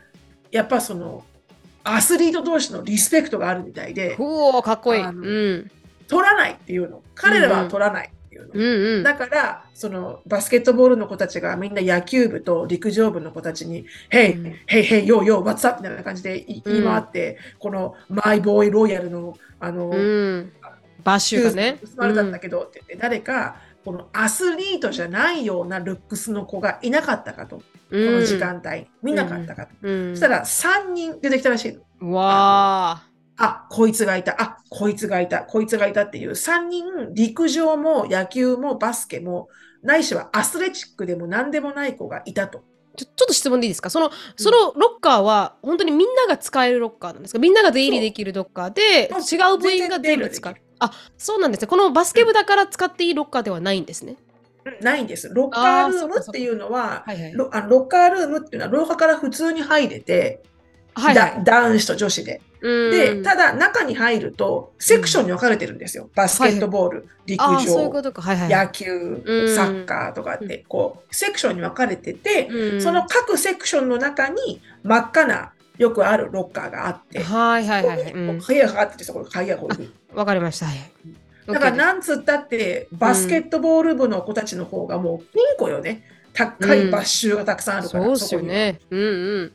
[0.50, 1.24] やっぱその
[1.84, 4.22] アスリート同士のリスペクトがあるみたいでう
[4.56, 5.02] おかっこいい。
[5.02, 5.70] うん。
[6.08, 7.02] 取らないっていうの。
[7.14, 14.46] 彼らは取らないっていうの、うんうんだからそのバスケットボールの子たちがみんな野球部と陸上部の子たちに「Hey、うん。
[14.66, 20.52] Hey Hey Yo Yo What's up?」みたいな感じでい言い回って、このマイボーイロイヤルのあの、うん。
[21.02, 21.78] バッシュがね。
[21.82, 28.86] 盗まれたんだけどって言って、誰かこのアスリートじゃないようなルックスの子がいなかったかと、この時間帯。
[29.02, 30.10] 見なかったかと、うん。
[30.12, 32.12] そしたら3人出てきたらしいの。
[32.12, 33.06] わあ。
[33.36, 36.32] あ、こいつがいた、あ、こいつがいた、こいつがいたっていう。
[36.32, 39.48] 3人、陸上も野球もバスケも、
[39.82, 42.62] ないしはアスレチックでも何でもない子がいたと。
[42.96, 43.88] ちょちょっと質問でいいですか？
[43.88, 47.38] そのそのロッカーは本当にみんなが使えるロッカーなんですか？
[47.38, 51.66] みんなが出入りできるロッカーで違う部員が全部使うあそうなんですね。
[51.68, 54.12] このバスケ部だから使っていいロッカーではないんですね。
[54.12, 54.29] うん
[54.80, 55.30] ないんです。
[55.32, 57.32] ロッカールームっていうのは、はいはい。
[57.32, 60.42] ロあのロッカールームっていうのは廊下から普通に入れて、
[60.94, 61.16] はい。
[61.16, 62.40] はいだ男子と女子で。
[62.60, 62.90] うん。
[62.90, 66.10] で、ただ中に入るとセクションに分かれてるんですよ。
[66.14, 68.36] バスケットボール、はい。
[68.36, 69.54] はい野球、うん。
[69.54, 72.82] サッカーとかって、こう、セクションに分かれてて、うん。
[72.82, 78.40] その各セクションの中に真っ赤なよくあるロッカーがあって、はいはいはい。
[78.40, 79.94] 鍵がかかってて、そこに鍵がこういうふうに。
[80.14, 80.66] わかりました。
[80.66, 81.19] はい
[81.52, 86.02] だからなんつったって、バスケットボール部の子たちの方がもうピンコよね。
[86.32, 89.52] 高いバッシュがたくさんあるから、そうですよこにはねうんうん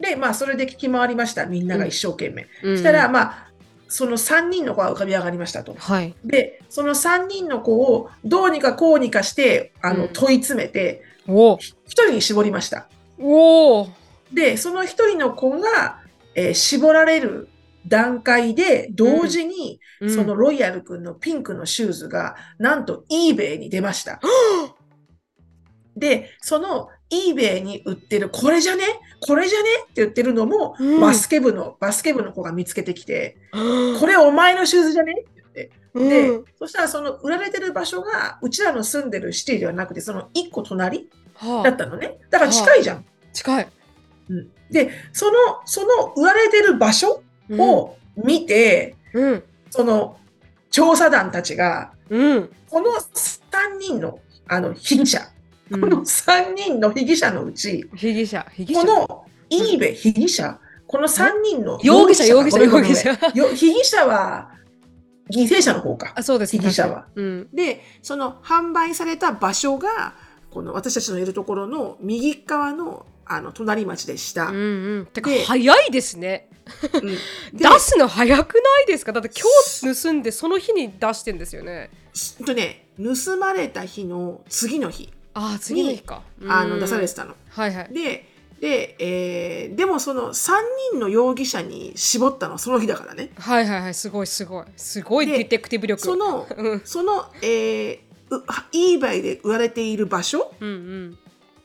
[0.00, 1.46] で、まあ、それで聞き回りました。
[1.46, 2.46] みんなが一生懸命。
[2.62, 3.46] うんしたら、まあ、
[3.88, 5.74] その3人の子が浮かび上がりましたと。
[5.78, 12.88] はいで、その3人の子をどうにかこうにかして、あの、うん問い詰めて、お1人に絞りました。
[13.18, 13.88] おお
[14.32, 16.00] で、その1人の子が、
[16.34, 17.48] えー絞られる
[17.88, 24.20] 段階で、同時に、そのロイヤル君のピンクのシューズが、なんと eBay に出ました。
[25.96, 28.84] で、その eBay に売ってる、これじゃね？
[29.26, 29.68] これじゃね？
[29.84, 31.00] って言ってるのも、うん。
[31.00, 33.36] バスケ部の、バスケ部の子が見つけてきて、
[33.98, 35.24] これお前のシューズじゃね？
[35.48, 35.70] って。
[35.94, 36.22] 言って。
[36.22, 42.18] で、うんそしたらその売られてる場所が、うちらの住んでるシティではなくて、その一個隣はあ、だったのね。
[42.30, 43.04] だから近いじゃん。
[43.32, 43.68] 近い、
[44.30, 44.48] うん。
[44.70, 45.32] で、その、
[45.64, 49.42] その売られてる場所うんを見て、うん。
[49.70, 50.18] その
[50.70, 52.50] 調査団たちが、うん。
[52.68, 55.20] この3人のあの被疑者、
[55.70, 55.80] うん。
[55.80, 58.80] この3人の被疑者のうち、被疑者被疑者。
[58.80, 64.56] このイーベ被疑者、この3人の容疑者容疑者容疑者よ被疑者は
[65.30, 66.12] 犠牲者の方か。
[66.14, 67.06] あそうです被疑者は。
[67.14, 67.48] うん。
[67.52, 70.14] で、その販売された場所が、
[70.50, 74.46] この私たちのいるところの右側のあの隣町でした。
[74.46, 76.48] うんうん、てかで早いですね。
[76.92, 77.00] うん。
[77.52, 79.12] 出で、すの早くないですか？
[79.12, 81.90] だって今日盗んでその日に出してんですよね。
[82.44, 86.22] とね、盗まれた日の次の日、ああ次の日か。
[86.48, 87.34] あの出されててたの。
[87.50, 87.94] はいはい。
[87.94, 88.28] で、
[88.60, 90.52] で、えーでもその3
[90.92, 93.30] 人の容疑者に絞ったのはその日だからね。
[93.36, 93.94] はいはいはい。
[93.94, 94.64] すごいすごい。
[94.76, 96.00] すごいでディテクティブ力。
[96.00, 96.80] その、うん。
[96.84, 97.98] その、えー、
[98.30, 101.18] う eBay で売られている場所うんうん。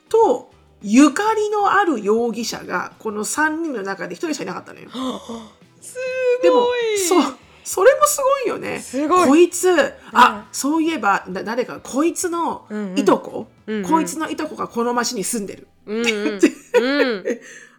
[0.10, 0.51] と、
[0.82, 4.90] ゆかりのある容疑者がこの3人の中で1人しかいなかったのよ。
[5.82, 5.96] す
[6.44, 8.80] でもごいそうそれもすごいよね。
[8.80, 9.28] すごい。
[9.28, 9.70] こいつ、
[10.12, 13.00] あ、そういえば、だ誰か、こいつのうんうん。
[13.00, 13.84] いとこ、うんうん。
[13.90, 15.68] こいつのいとこがこの町に住んでる。
[15.86, 16.40] うんうん。
[16.82, 17.26] うん。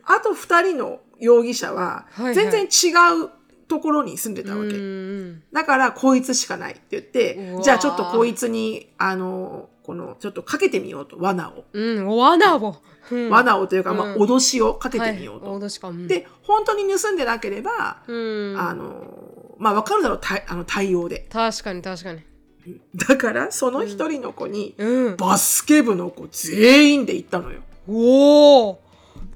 [0.05, 2.67] あと二人の容疑者は全然違
[3.25, 3.31] う
[3.68, 4.75] ところに住んでたわけ。
[4.75, 11.64] うんだから、こいつしかないって言っうてじゃあちょっとこいつに、あの、この、ちょっとかけてみようと、罠を。
[11.72, 12.77] うん罠を。
[13.11, 13.31] うん。
[13.31, 14.22] 罠をというか、まあ、うん。
[14.22, 15.51] 脅しをかけてみようと。
[15.51, 18.57] はい脅しかうんで、本当に盗んでなければ、うん。
[18.59, 21.27] あの、まあ、わかるだろう、対あの対応で。
[21.31, 22.20] 確かに確かに。
[22.94, 25.16] だから、その一人の子に、うん。
[25.16, 27.61] バスケ部の子全員で行ったのよ。
[27.88, 28.81] おお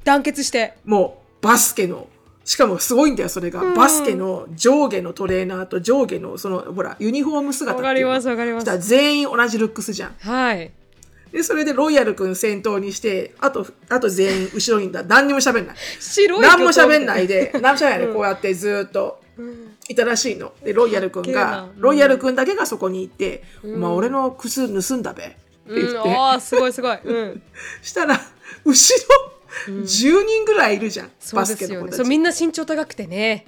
[0.04, 0.74] 団結して。
[0.84, 2.06] もう、バスケの、
[2.46, 3.61] しかもすごいんだよ、それが。
[3.61, 3.74] うん。
[3.74, 7.82] バスケの上下のトレーナーと上下の、その、ほら、ユニフォーム姿っていう。
[7.82, 8.88] のわかりますわかります。
[8.88, 10.14] 全員同じルックスじゃん。
[10.20, 10.70] はい。
[11.32, 15.02] で、それでロイヤル君先頭にして、あと、あと全員後ろにいた。
[15.02, 15.76] 何にも喋んない。
[15.98, 18.14] 白い何も喋んないで、 何も喋んないで、うん。
[18.14, 19.76] こうやってずーっとうん。
[19.88, 20.52] いたらしいの。
[20.62, 21.80] で、ロイヤル君が、うん。
[21.80, 23.74] ロイヤル君だけがそこにいて、うん。
[23.74, 25.24] お前俺の靴盗んだべ。
[25.24, 25.37] って
[25.68, 26.00] 言うん。
[26.00, 26.98] って、ああすごいすごい。
[27.02, 27.42] うん。
[27.82, 28.20] したら、
[28.64, 29.32] 後ろ、
[29.68, 31.96] 10人ぐらいいるじゃん、バスケの子たち。
[31.96, 33.46] そうみんな身長高くてね。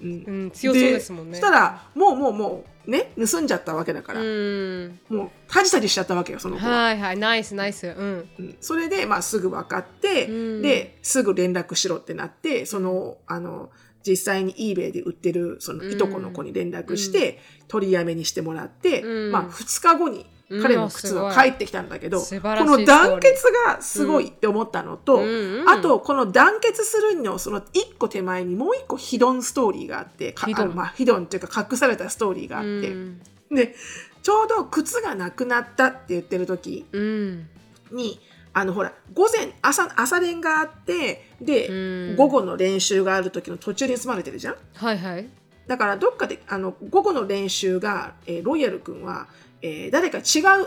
[0.00, 0.24] うん。
[0.26, 1.36] うん強そうですもんね。
[1.36, 4.98] したら、もうもうもう、ね、盗んじゃったわけだから、うん。
[5.08, 6.70] もう、タジタジしちゃったわけよ、その子は。
[6.70, 7.18] はいはい。
[7.18, 7.86] ナイスナイス。
[7.86, 8.28] うん。
[8.38, 8.56] うん。
[8.60, 10.62] それで、まあ、すぐ分かって、うん。
[10.62, 13.70] で、すぐ連絡しろってなって、その、あの、
[14.06, 19.32] 実際に eBay で売ってる、その、いとこの子に連絡して、取りやめにしてもらって、うん。
[19.32, 20.26] まあ、2日後に、
[20.62, 22.28] 彼の靴は帰ってきたんだけど、うんこ
[22.64, 30.74] の団結がすごいって思ったのと、うんうんあと、この団結するの、その一個手前にもう一個ヒドンストーリーがあって、かヒドン。
[30.74, 33.20] まあ、ヒドンっていうか隠されたストーリーがあって、うん。
[33.54, 33.76] で、
[34.22, 37.48] ちょうど靴がなくなったって言ってる時うん。
[37.92, 38.20] に、
[38.52, 41.72] あのほら、午前、朝、朝練があって、で、う
[42.14, 42.16] ん。
[42.16, 44.56] 午後の練習がある時の途中に積まれてるじゃん？
[44.74, 45.28] はいはい。
[45.68, 49.28] だからどっかで、あの、午後の練習が、えーロイヤル君は、
[49.62, 50.24] えー誰か違う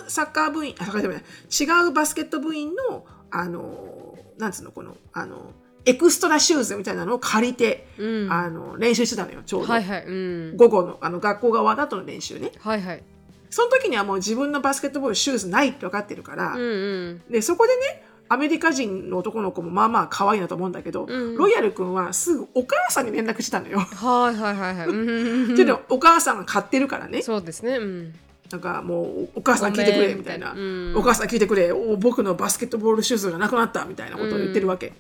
[0.10, 5.54] サッカー部員、あ、サッカーじゃない違うバスケット部員の、あのー、なんつうの、この、あの、
[5.86, 9.74] extra shoes みたいなのを借りて、うんあの、練習してたのよ、ちょうど。
[9.74, 10.12] はいはいう
[10.54, 12.52] ん午後の、あの、学校が終わった後の練習ね。
[12.60, 13.04] はいはい
[13.50, 23.78] その時にはもう自分のバスケットボールシューズないって分かってるから、うんうんで、そこでね、アメリカ人の男の子もまあまあ可愛いなと思うんだけど、うんロイヤル君はすぐお母さんに連絡したのよ。
[23.80, 27.22] はいはいはいはいうん っていうのはお母さんが買ってるからね。
[27.22, 28.14] そうですねうん
[28.54, 30.54] なんかもうお母さん聞いてくれみたいな。
[30.54, 30.94] うん。
[30.96, 31.72] お母さん聞いてくれ。
[31.72, 34.94] お僕のバスケットボールシューズがなくなったみたいなことを言ってるわけ。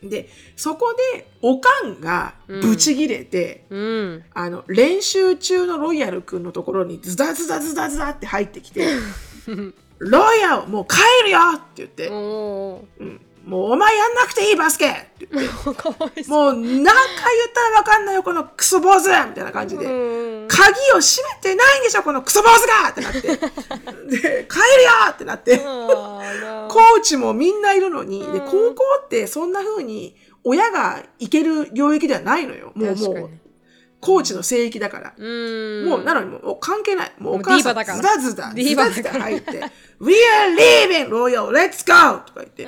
[0.00, 4.24] で、そこでおかんがブチギレて、うん。
[4.32, 8.86] あの、練習中のロイヤル君のところにズダズダズダズダって入ってきて、
[9.98, 11.38] ロイヤルもう帰るよ！
[11.56, 14.88] って言って、おうんもうお前やんなくていいバスケ！
[14.88, 16.84] って言って、もう何回言っ
[17.54, 19.08] たらわかんないよこのクソ坊主！
[19.28, 19.86] みたいな感じで。
[19.86, 19.88] う
[20.26, 22.90] ん鍵を閉めてないんでしょこのクソ坊主が！
[22.90, 23.20] ってなって。
[24.10, 24.90] で、帰るよ！
[25.10, 25.58] ってなって。
[25.58, 28.40] コーチもみんないるのに、で、うん。
[28.40, 32.72] 高校ってそんな風に親が行ける領域ではないのよ。
[32.74, 33.30] もう、もう、
[34.00, 35.14] コーチの聖域だから。
[35.16, 35.88] うん。
[35.88, 37.12] もう、なのにもう関係ない。
[37.18, 39.60] もうお母さんズダズダ、ズダズダ入って、
[40.00, 42.20] We are leaving, Royal, let's go!
[42.26, 42.66] とか言って。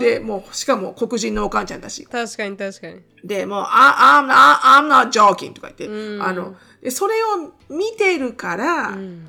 [0.00, 2.04] で、もう、しかも黒人のお母ちゃんだし。
[2.06, 3.02] 確かに確かに。
[3.22, 5.52] で、もう、I, I'm, not, I'm not joking!
[5.52, 6.22] とか言って、うん。
[6.22, 9.26] あの、でそれを見てるから、うん。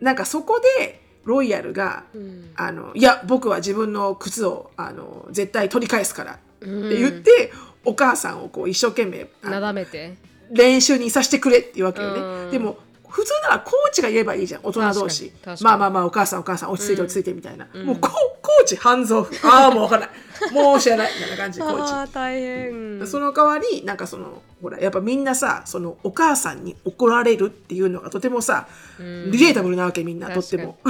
[0.00, 2.50] なんかそこで、ロイヤルが、うん。
[2.54, 7.52] あの、いや、僕は自分の靴を、あの、絶対取り返すから、ってうん言って、
[7.84, 10.16] お母さんをこう一生懸命、なだめて
[10.50, 12.50] 練習にさせてくれっていうわけようんね。
[12.52, 17.66] でも、普通ならコーチが言えばいいじゃん、大人同士まあまあまあ、お母さんお母さん落ち着いてうん落ち着いてみたいな。
[17.72, 19.48] うんもうココーチ半蔵風。
[19.48, 20.10] ああ、もうわかんない。
[20.52, 21.12] もう知らない。
[21.14, 21.92] みたいな感じ、コーチ。
[21.92, 23.06] あー大変。
[23.06, 29.30] その代わりなんかそのほらやっぱみんなさそのお母さんに怒られるっていうのがとてもさ、うん。
[29.30, 30.78] リレータブルなわけみんなとっても。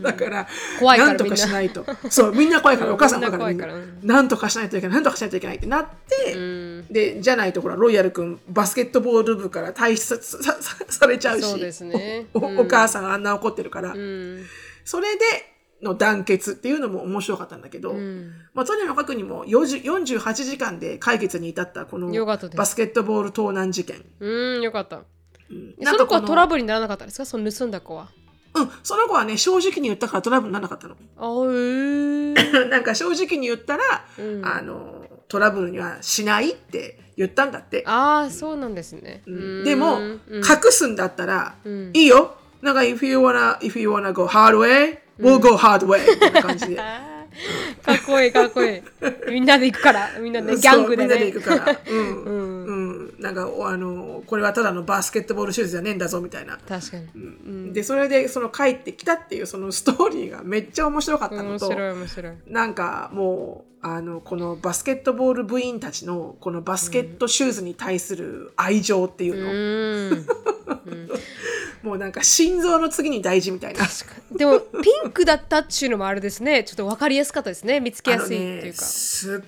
[0.00, 0.46] だから、
[0.78, 1.14] 怖いからな。
[1.14, 1.84] んとかしないと。
[2.10, 4.14] そうみんな怖いから、う んお母さんだからみんなな怖いから。
[4.14, 4.22] な。
[4.22, 6.86] んとかしないといけないなんとかしないといけないってなって、にうん。
[6.90, 10.20] でじゃないとほらロイヤル君バスケットボール部から退出
[10.88, 12.26] されちゃうしそうですね。
[12.34, 14.44] お母さんがあんな怒ってるから、うん。
[14.84, 15.24] それで
[15.82, 18.32] の団結っていうのも面白かったんだけど、うん。
[18.54, 22.08] まあ、とにもかくにも40 48時間で解決に至ったこの
[22.56, 24.04] バスケットボール盗難事件。
[24.20, 25.02] うんよかった。
[25.50, 25.74] うん。
[25.82, 27.26] その子はトラブブルにならなかったですか？
[27.26, 28.08] その盗んだ子は？
[28.54, 30.96] ルうん、その子はね、正直に言ったからトラブルにならなかったの。
[31.18, 32.68] あー。
[32.68, 34.46] なんか正直に言ったら、うん。
[34.46, 37.82] あの、トラブルにはしないって言ったんだって。
[37.86, 39.22] あーそうなんですね。
[39.64, 40.20] でも、うん。
[40.36, 41.90] 隠すんだったら、うん。
[41.92, 42.36] いいよ。
[42.62, 46.00] なんか、if you wanna, if you wanna go hard way, we'll go hard way.
[46.14, 46.76] みたいな感じで。
[47.84, 48.82] かっこいいかっこいい。
[49.30, 50.10] みんなで行くから。
[50.18, 51.14] みんなでギャングでね。
[51.14, 51.80] みんなで行くから。
[51.88, 52.24] うん。
[52.24, 52.64] うん。
[52.64, 53.06] うん。
[53.16, 56.58] うん、なんかおあのこれはただのバスケットボールシューズじゃねえんだぞみたいな。
[56.68, 57.72] 確かに、うん。
[57.72, 62.32] でそれでその帰ってきたっていうそのストーリーがめっちゃ面白かったのと、面白い面白い。
[62.46, 70.26] なんかもうあのこのバスケットボール部員たちのこのバスケットシューズに対する愛情っていうの、うん
[71.86, 73.86] もうなんか心臓の次に大事みたいな。
[74.36, 79.40] でもピンクだったっていうのもあれですねちょっと分かりやすかったですね見つけやすいっていうか、すっ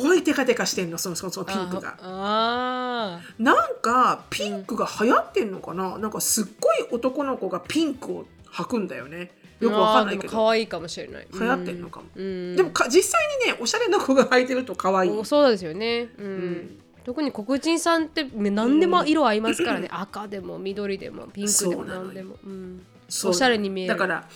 [0.00, 1.98] ごいテカテカしてんのそのそのそのピンクが。
[2.00, 9.32] ああなんかピンクが流行ってんのかな、なんかすっごい男の子がピンクを履くんだよね。
[9.58, 10.32] よくわかんないけど。
[10.32, 12.06] 可愛いかもしれない流行ってんのかも。
[12.14, 15.10] うんでもか実際にねおしゃれな子が履いてると可愛い。
[15.10, 22.86] おそうですよね、うん特に黒人さんって何でも色合いますからね、赤でも緑でもピンクでも何でも、うん、
[23.24, 23.88] おしゃれに見える。
[23.88, 24.28] だから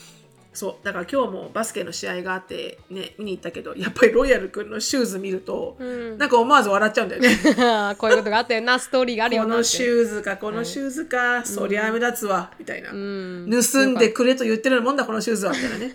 [0.56, 6.16] そうだから今日もバスケの試合があってね見に行ったけどやっぱりロイヤル君のシューズ見ると、ん。
[6.16, 7.28] なんか思わず笑っちゃうんだよね。
[7.98, 9.58] こういうことがあったよなストーリーがあるよこなって。
[9.58, 13.50] のシューズかこのシューズか、そりゃ目立つわみたいな、うん。
[13.50, 15.94] 盗んでくれと言ってるもんだこのシューズはみたいなね。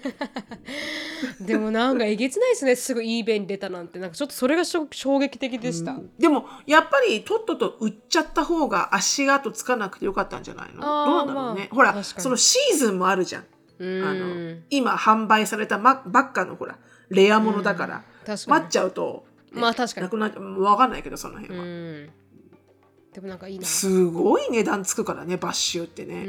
[1.42, 2.76] でもなんかえげつないですね。
[2.76, 3.98] すぐ eBay に出たなんて。
[4.00, 4.88] なんかちょっとそれが衝
[5.20, 10.82] 撃的でした、でもやっぱりとっとと売っちゃった方が足跡つかなくてよかったんじゃないの？
[10.82, 13.48] どうなんだろうね、まあほらそのシーズンもあるじゃんうん
[13.82, 16.78] あの今販売されたばばっかのほら
[17.10, 20.06] レアものだから、待っちゃうと、まあ確かに。
[20.06, 22.10] なくなっわかんないけどその辺は、うん。
[23.14, 23.66] でもなんかいいな。
[23.66, 26.24] すごい値段つくからねバッシュってうね、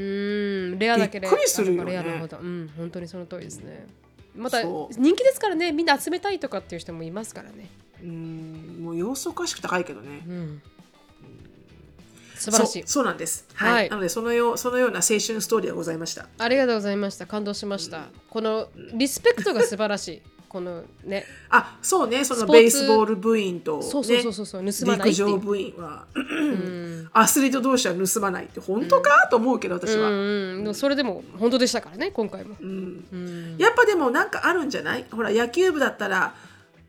[0.75, 0.79] ん。
[0.79, 1.93] レアだけでびっくりするよね。
[1.93, 2.39] レアなほど。
[2.39, 2.71] うん。
[2.77, 3.87] 本当にその通りですね。
[4.35, 5.73] また人気ですからね。
[5.73, 7.71] みんな集めたいとかっていう人もいますからね。
[8.03, 8.81] うん。
[8.83, 10.63] もう様子おかしく高いけどね、うん
[12.43, 12.83] 素晴らしい。
[12.87, 13.73] そうなんです、はい。
[13.73, 13.91] はい。
[13.91, 16.27] なのでそのようそのような青春ストーリーがございました。
[16.39, 17.27] ありがとうございました。
[17.27, 18.07] 感動しました。
[18.29, 20.23] このリスペクトが素晴らしい。
[20.49, 21.25] このね。
[21.49, 22.25] あそうね。
[22.25, 26.05] そのベースボール部員と、ね、そうそうそうそうそう盗まない陸上部員は。
[26.15, 27.11] うん。
[27.15, 32.57] アスリート同士は盗まないって本当か、と思うけど私は、うんうんそれでも本当でしたからね今回も。
[32.61, 33.05] うん。
[33.13, 33.57] うん。
[33.57, 35.07] やっぱでもなんかあるんじゃない？
[35.11, 36.35] ほら野球部だったら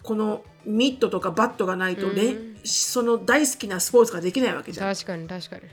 [0.01, 4.88] このミットとかバットがないと、ねうんその大好きなスポーツができないわけじゃん。
[4.88, 5.28] だか確かに。
[5.28, 5.63] 確かに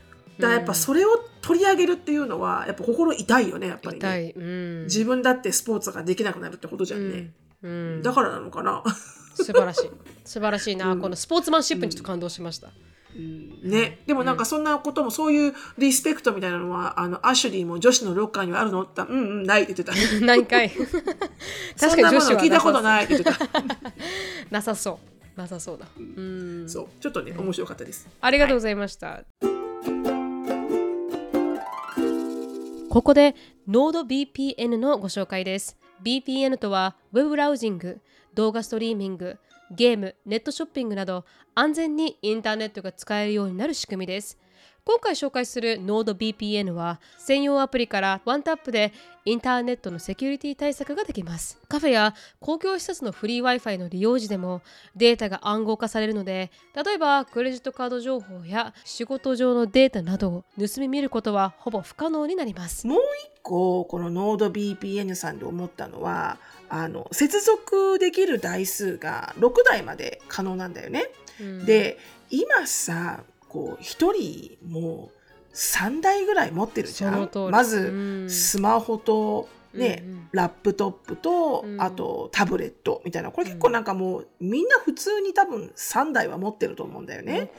[0.41, 3.99] らやっぱそれを取り上げるっていうのはやっぱ心痛いよねやっぱり。
[3.99, 4.33] ね痛い。
[4.33, 4.85] うん。
[4.85, 7.31] 自分だってスポーツができなくなるってことじゃんね、
[7.63, 8.03] うん。
[8.03, 8.83] だからなのかな。
[9.35, 9.91] 素晴らしい。
[10.25, 12.69] 素晴らしいな、このスポーツマンシップにちょっと感動しました、
[13.65, 18.83] ね、でもなんかそんなこともそういうリスペクトみたいなのはあのアシュリーも女子のロッカーにはあるの？
[18.83, 20.25] ってうんうんないって言ってた。
[20.25, 23.51] 何回そ確かに女子は聞いたこといないって言ってた。
[24.51, 25.87] なさそうなさそうだ。
[25.97, 26.69] うん。
[26.69, 26.89] そう。
[27.01, 28.09] ちょっとね面白かったです。
[28.21, 29.25] ありがとうございました、
[32.89, 33.35] ここで
[33.69, 35.77] NordVPN のご紹介です。
[36.03, 38.01] VPN とはウェブブラウジング
[38.35, 39.39] 動画ストリーミング
[39.71, 41.25] ゲームネットショッピングなど
[41.55, 44.39] 安全にインターネットが使えるようになる仕組みです
[44.85, 48.93] 今回紹介する NordVPN は専用アプリからワンタップで
[49.25, 51.59] インターネットのセキュリティ対策ができます。
[51.69, 54.63] カフェや公共施設のフリー Wi-Fi の利用時でも
[54.97, 62.87] データが暗号化されるので、例えばクレジットカード情報や仕事上のデータなどを盗み見ることはほぼ不可能になります。
[62.87, 66.39] もう一個この NordVPN さんで思ったのは
[66.71, 71.11] あの接続できる台数が6台まで可能なんだよね。
[71.41, 71.99] うん、で
[72.31, 77.31] 今さこう1人もう3台ぐらい持ってるじゃん。
[77.51, 77.91] まず
[78.27, 78.31] ん。
[78.31, 80.29] スマホと、ねうんうん。
[80.33, 81.81] ラップトップと、うん。
[81.81, 83.33] あとタブレットみたいな。
[83.33, 87.51] これ結構なんかもうみんな普通に多分3台は持ってると思うんだよね。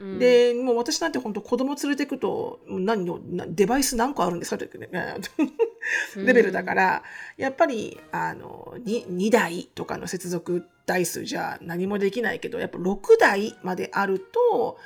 [0.00, 5.14] うん、でもう私なんて本当子供連れてくと何のなデバイス何個あるんですかって言ってね。
[6.16, 7.02] レベルだから、
[7.36, 14.78] やっぱりあの 2, 2台とかの接続台数じゃ何もできないけどやっぱ6台まであると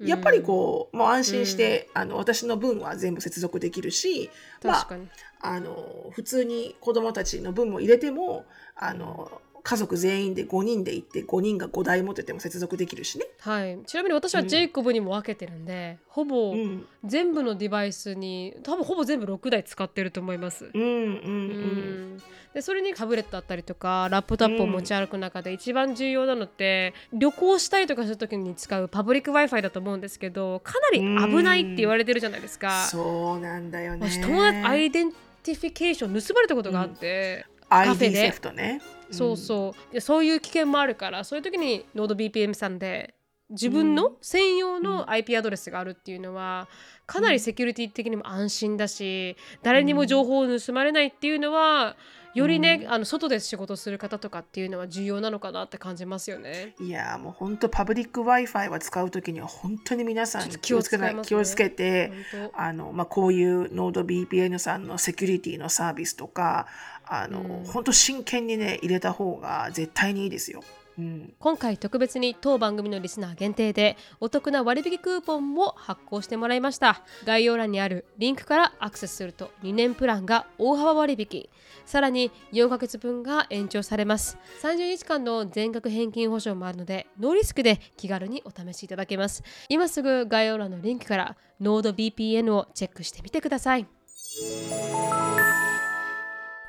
[0.00, 4.30] やっぱりこう、もう安心して、あの私の分は全部接続できるし、
[4.64, 5.08] まあ、確かに。
[5.42, 8.44] あの普通に子供たちの分も入れても
[8.76, 13.26] あの家族全員で5人で行って5人が5台持ってても接続できるしね。
[13.40, 16.86] はい、ちなみに私はジェイコブにも分けてるんで、ほぼうん。
[17.04, 20.70] 全部のデバイスに多分ほぼ全部6台使ってると思います。
[20.72, 22.22] うんうんううんん
[22.54, 30.98] でそれにタブレットだったりとかラップトップを持ち歩く中で一番重要なのって、旅行したりとかする時に使うパブリック Wi-Fi だと思うんですけどかなり
[31.32, 32.86] 危ないって言われてるじゃないですか。
[32.86, 34.10] そうなんだよね。
[34.10, 38.12] 私友達 identification 盗まれたことがあって、カフェで。
[38.12, 38.80] セフトね。
[39.10, 39.94] そうそう。
[39.94, 43.14] でそういう危険もあるからそういう時に NordVPN さんで
[43.50, 46.68] 自分の専用の IP アドレスがあるっていうのは
[47.06, 51.96] かなりセキュリティ的にも安心だし誰にも情報を盗まれないっていうのは
[52.34, 56.74] よりね、あの外で仕事する方とかっていうのは重要なのかなって感じますよね。
[56.80, 66.66] いやもう本当パブリック Wi-Fi は使うときには本当に皆さん気をつけない気をつけて本あの、まあ、こういうノード BPN さんのセキュリティのサービスとか
[67.04, 70.62] あの、うん本当真剣にね入れた方が絶対にいいですよ。
[70.98, 77.02] うん、今回特別に当番組のリスナー限定でお得な割引クーポンも発行してもらいました。
[77.24, 81.48] 概要欄にあるリンクからアクセスすると2年プランが大幅割引。
[81.86, 84.36] さらに4ヶ月分が延長されます。
[84.62, 89.42] 30日間の全額返金保証もあるのでノーリスクで気軽にお試しいただけます。
[89.68, 93.86] 今すぐ概要欄のリンクから NodeVPN をチェックしてみてください。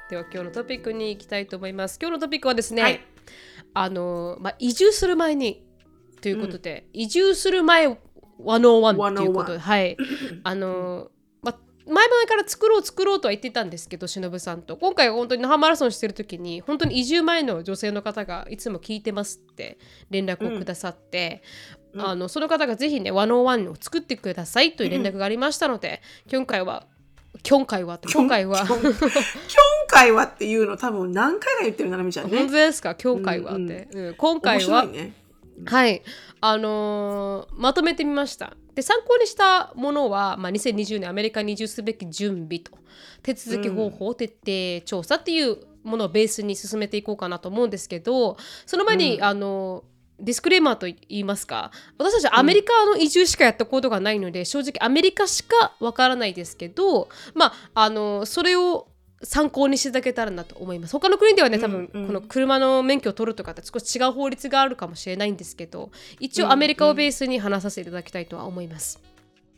[0.10, 1.98] では今日のトピックに行きたいと思います。
[2.02, 3.11] 今日のトピックはですね、はい
[3.74, 5.64] あのまあ、移住する前に
[6.22, 9.98] ということで、移住する前101ということで、はい、
[10.44, 11.10] あの、
[11.42, 14.78] まあ、前々から作ろう作ろうとは言ってたんですけど忍さんと。
[14.78, 19.78] 今回は本当に那覇マラソンしてる時に本当に移住前の女性の方がいつも聞いてますって
[20.10, 21.42] 連絡をくださって、
[21.94, 22.06] うん。
[22.06, 26.88] あのその方がぜひね101を作ってくださいという連絡がありましたので、今回は
[27.48, 28.00] 今回は？
[28.14, 28.66] 今回は？
[28.66, 28.92] 今今
[29.88, 32.38] 回はっていうの多分何回か言ってるななみちゃんね。
[32.38, 32.54] 本当。
[32.54, 32.96] ですか？
[32.96, 34.88] 今回はって、うん今回は。
[35.66, 36.02] はい、
[36.40, 38.56] あのーまとめてみました。
[38.74, 42.72] で参考にしたものは、まあ、2020年アメリカに移住すべき準備と
[43.22, 49.24] 手続き方法、徹底調査っていうものをベースに進めていこうかなと思うんですけどその前に、うん。
[49.24, 49.84] あの
[50.22, 58.88] ディスクレーマーと言いますか私たちアメリカの移住しかやったことがないので、正直アメリカしかわからないですけどまああのそれを
[59.24, 60.94] 参考にしていただけたらなと思います。
[60.94, 62.02] 他の国ではね多分うん。
[62.02, 69.00] うんこの車の免許を取るとかって少し違う法律があるかもしれないんですけど一応アメリカをベースに話させていただきたいとは思います。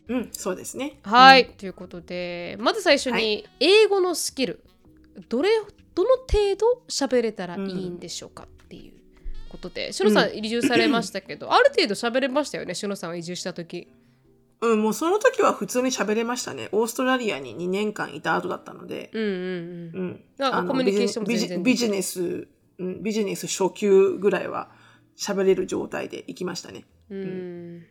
[0.10, 1.00] うん、そうですね。
[1.04, 4.64] はい、ということでまず最初はに英語のスキル
[5.30, 5.50] どれ
[5.96, 9.03] どの程度喋れたらいいんでしょうかっていう
[9.54, 13.88] ことで、しのさん移住されましたけど、 ある程度喋れましたよねしのさんは移住した時。
[14.62, 16.70] うん、もうその時は普通に喋れましたね。
[16.72, 19.12] オーストラリアに2年間いた後だったので。
[19.14, 20.68] うんうんうんうん。
[20.68, 22.48] コミュニケーションビジビジネス、
[22.80, 24.72] うん、ビジネス初級ぐらいは
[25.18, 26.86] 喋れる状態で行きましたね。
[27.10, 27.86] うん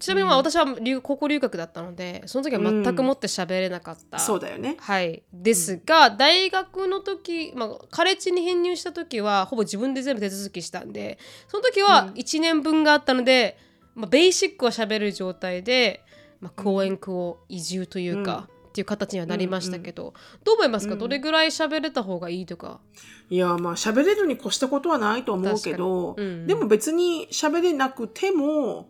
[0.00, 4.76] ちなみにまあ私は留高校留学だったのでその時は全くもって喋れなかった、そうだよね。
[4.80, 13.58] はい、ですが、大学の時、まあ、カレッジに編入した時はほぼ自分で全部手続きしたんでその時は1年分があったので、
[13.94, 16.02] まあ、ベーシックは喋る状態で、
[16.40, 22.78] まあ、講演区を移住というか、っていう形にはなりましたけど、どう思いますか、どれぐらい喋れた方がいいとか？
[23.28, 26.28] いや、まあ喋れるに越したことはないと思うけど、確かに。
[26.28, 26.46] うん。
[26.46, 28.88] でも別に喋れなくても、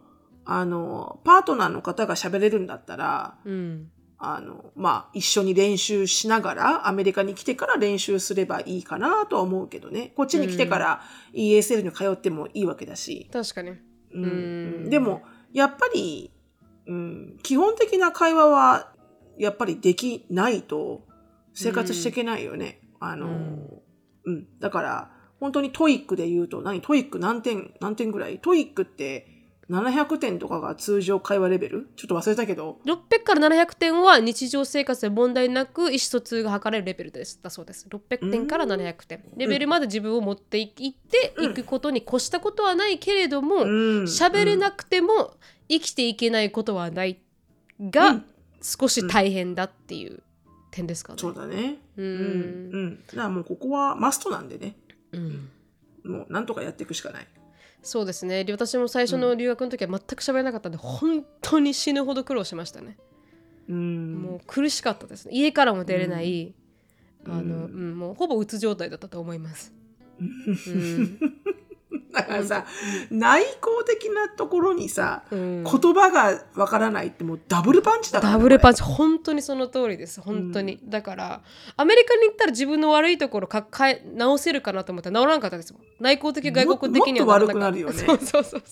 [0.52, 3.90] あの、パートナーの方が喋れるんだったら、うん
[4.22, 10.12] あの、まあ、一緒に練習しながら、アメリカに来てから練習すればいいかなとは思うけどね。
[10.14, 13.30] こっちに来てから ESL に通ってもいいわけだし。
[13.32, 13.70] 確かに。
[13.70, 13.78] うん
[14.12, 14.26] う
[14.86, 15.22] んでも、
[15.54, 16.32] やっぱり、
[16.86, 18.92] うん、基本的な会話は、
[19.38, 21.06] やっぱりできないと
[21.54, 22.82] 生活していけないよね。
[22.98, 23.28] あの、
[24.26, 26.82] うん、だから、本当に TOEIC で言うと、何？
[26.82, 28.38] TOEIC 何点、何点ぐらい？
[28.38, 29.39] TOEIC って
[29.70, 31.88] 700点とかが通常会話レベル？
[31.96, 45.34] ちょっと忘れたけど、600から700点は日常生活で問題なく意思疎通が図れるレベルですだそうです600点から700点レベルまで自分を持っていっていくことに越したことはないけれどもうん喋、れなくても
[45.68, 47.20] 生きていけないことはない
[47.80, 48.24] が、うん
[48.62, 50.22] 少し大変だっていう
[50.70, 51.18] 点ですかね。
[51.18, 51.78] そうだね。
[51.96, 52.14] ううんん。
[52.14, 53.00] うん。
[53.06, 54.76] だからもうここはマストなんでね。
[55.12, 55.48] うん
[56.04, 57.26] もうなんとかやっていくしかない。
[57.82, 62.98] そうですねで私も最初の留学の時は全く喋れなかったんで、本当に死ぬほど苦労しましたね。
[63.68, 64.14] うん。
[64.22, 66.54] もう苦しかったですね家からも出れない、
[67.26, 69.72] あのうん、もうほぼうつ状態だったと思います。
[70.20, 71.39] うん
[72.12, 72.66] だからさ、
[73.10, 75.64] 内向的なところにさ、うん。
[75.64, 78.32] 言葉がわからないってもうダブルパンチだから。
[78.32, 78.82] ねンダブルパンチ。
[78.82, 80.20] 本当にその通りです。
[80.20, 81.42] 本当に、だから
[81.76, 85.82] アメリカに行ったら自分の悪いところか変え直せるかなと思ったら直らなかったですもん。
[86.00, 87.94] 内向的外国的にはももっと悪くなるよね。
[87.94, 88.62] そうそうそう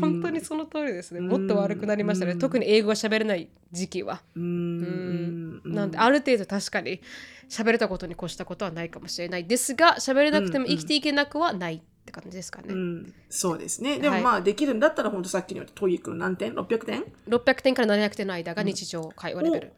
[0.00, 1.28] 本当にその通りですね、うん。
[1.28, 2.38] もっと悪くなりましたね、うん。
[2.38, 5.62] 特に英語が喋れない時期は、うーん。
[5.64, 7.00] なんである程度確かに
[7.48, 13.98] 喋れたことに越したことはないかもしれないですが喋れなくても生きていけなくはないって感じですかね、うん、そうですね。
[13.98, 19.72] でもはいまあ、できるんだったら、本当さっきの言った TOEIC の何点 ?600 点600点から700点の間が日常会話レベル、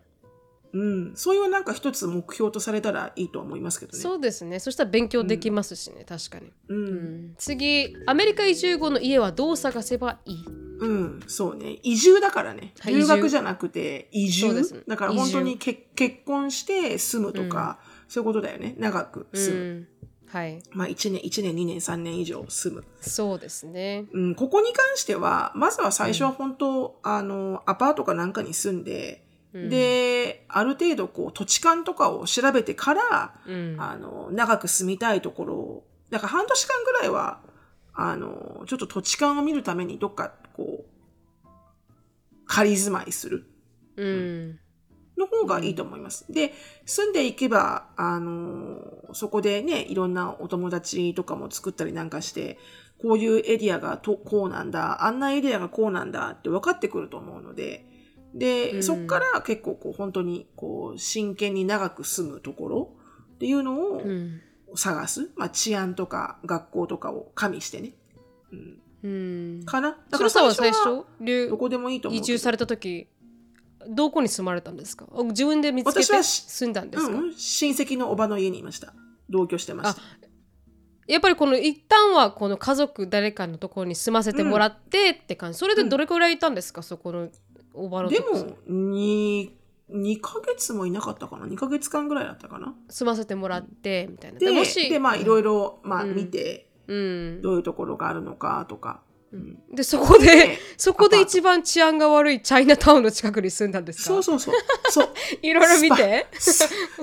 [0.72, 1.12] うん。
[1.14, 3.98] そういうなんか一つ目標とされたらいいとは思いますけどね。
[3.98, 6.74] そうですねそしたら勉強できますしね、確かに、う。
[6.74, 6.94] うん
[7.30, 10.44] ん次アメリカ移住後の家はどう探せばいい？
[10.80, 11.78] うん、そうね。
[11.82, 12.74] 移住だからね。
[12.80, 14.48] はい留学じゃなくて移住。
[14.48, 18.74] そうですだから本当にけ結婚して住むとか、そういうことだよね。
[18.78, 19.88] 長くう住む。
[20.38, 20.62] ん、はい。
[20.72, 22.84] まあ1年、1年、2年、3年以上住む。
[23.00, 24.06] そうですね。
[24.12, 29.68] うん、ここに関しては、まずは最初は本当、あの、アパートかなんかに住んで、うん。
[29.68, 33.76] で、ある程度こう土地勘とかを調べてから、うん。
[33.78, 37.40] あの、長く住みたいところを、だから半年間ぐらいは、
[37.94, 41.48] あの、ちょっと土地勘を見るためにどっかこう、
[42.46, 43.46] 仮住まいする。
[43.96, 44.58] うん
[45.16, 46.30] の方がいいと思います。
[46.32, 46.52] で、
[46.86, 48.80] 住んでいけば、あの、
[49.12, 52.58] そこでね、いろんなお友達とかも作ったりなんかして、
[53.00, 57.86] こういうエリアがとこうなんだ、あんなエリアがこうなんだって分かってくると思うので、
[58.34, 62.90] で、うんそっから結構こう本当にこう真剣に長く住むところ
[63.34, 64.40] っていうのをうん
[64.76, 65.30] 探す。
[65.36, 67.92] まあ治安とか学校とかを加味してね。
[68.52, 68.80] うん。
[69.04, 69.96] うんかな。
[70.10, 72.20] だそれさんは最は初留どこでもいいと思う。
[72.20, 73.06] 移住された時
[73.88, 75.06] どこに住まれたんですか？
[75.12, 78.94] あ自分で見つけて住んだんですか、うん、親戚のおばの家にいました。
[79.30, 80.02] 同居してました。
[81.06, 87.28] やっぱりこの一旦はこの家族誰かのところに住ませてもらってって感じ、それでどれくらいいたんですか、そこの
[87.74, 89.50] おばのでも、2、
[89.90, 92.74] 2ヶ月もいなかったかな ?2 ヶ月間ぐらいだったかな？
[92.88, 94.38] 住ませてもらってみたいな。
[94.38, 95.80] で、もしでまあ、いろいろ、
[96.14, 97.42] 見て、うん。
[97.42, 99.02] どういうところがあるのかとか。
[99.34, 99.58] うん。
[99.74, 104.04] でそこででそこで一番治安が悪いチャイナタウンの近くに住んだんですか？
[104.06, 104.54] そうそうそう。
[104.90, 105.08] そう。
[105.42, 106.52] いろいろ見て、ス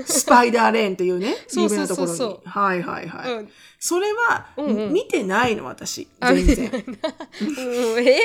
[0.06, 2.40] スパイダーレーンっていうね、 そうそう有名なところに。
[2.46, 3.34] はいはいはい。
[3.34, 3.50] うん。
[3.84, 4.94] それは、うんうん。
[4.94, 6.08] 見てないの、私。
[6.20, 6.72] あ全然。
[7.42, 8.20] うんえ？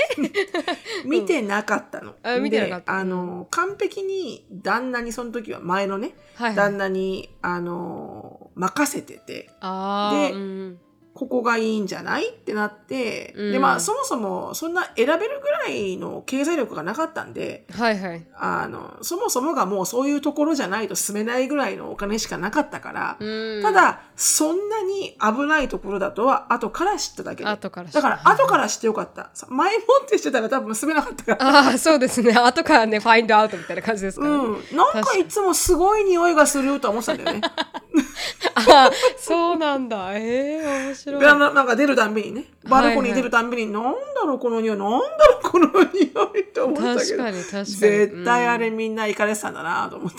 [1.05, 2.15] 見てなかったの。
[2.23, 2.93] あ見てなかった。
[2.93, 6.57] であの、完璧に旦那にその時は前のね、はいはい。
[6.57, 10.79] 旦那に、あの、任せてて、でうん
[11.17, 12.29] ここがいいんじゃない？
[12.29, 13.53] ってなって、うん。
[13.53, 18.27] で、まあ、そもそもそんな選べるぐらいの経済力がなかったんで、はいはい。
[18.37, 23.63] あの、そもそもがもうそういうところじゃないと住めないぐらいのお金しかなかったから、うん。
[23.63, 27.49] ただ、そんなに危ないところだとは後から知っただけで。
[27.51, 28.03] 後から知った。
[28.03, 29.31] だから、後から知ってよかった。
[29.35, 31.51] さ前もってしてたら多分住めなかったから。
[31.67, 32.33] ああそうですね。
[32.35, 34.37] 後からねファインドアウトみたいな感じですから、ね。
[34.37, 34.77] うん。
[34.77, 37.41] なんかいつもすごい匂いがすると思ってたんだよね。
[38.55, 40.13] あーそうなんだ。
[40.15, 42.45] ええ面白いであのなんか出るたんびにね。
[42.69, 44.97] バルコニー出るたんびに、なんだろうこの匂い、なんだ
[45.27, 47.17] ろうこの匂いって思ってたけど。
[47.17, 47.65] 確かに確かに。
[47.67, 50.17] 絶対あれみんな行かれてたんだなと思って。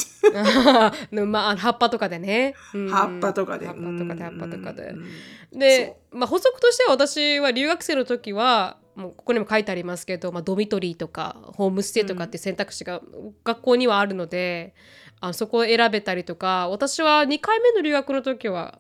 [1.12, 1.32] うん。
[1.32, 2.90] まあ葉っぱとかでね、うん。
[2.90, 3.68] 葉っぱとかで。
[3.68, 4.84] 葉っぱとかで葉っぱとかで
[5.54, 5.60] うん。
[5.60, 13.02] で、まあ、補足としては私は留学生の時はもうここにも書いてありますけど、まあ、ドミトリーとかホームステイとかっていう選択肢が
[13.44, 14.74] 学校にはあるので、
[15.20, 18.80] あそこを選べたりとか私は2回目の留学の時は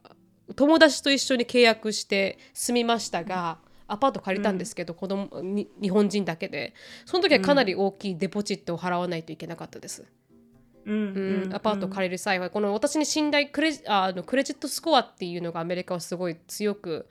[0.55, 6.73] 友達と一緒に契約して住みましたが、アパート借りたんですけど、子供に日本人だけで。
[7.05, 10.05] その時はかなり大きいデポジットを払わないといけなかったです。
[10.85, 11.53] うんうん。
[11.53, 17.07] アパート借りる際はこの私に信頼クレジあのクレジットスコアっていうのがアメリカはすごい強く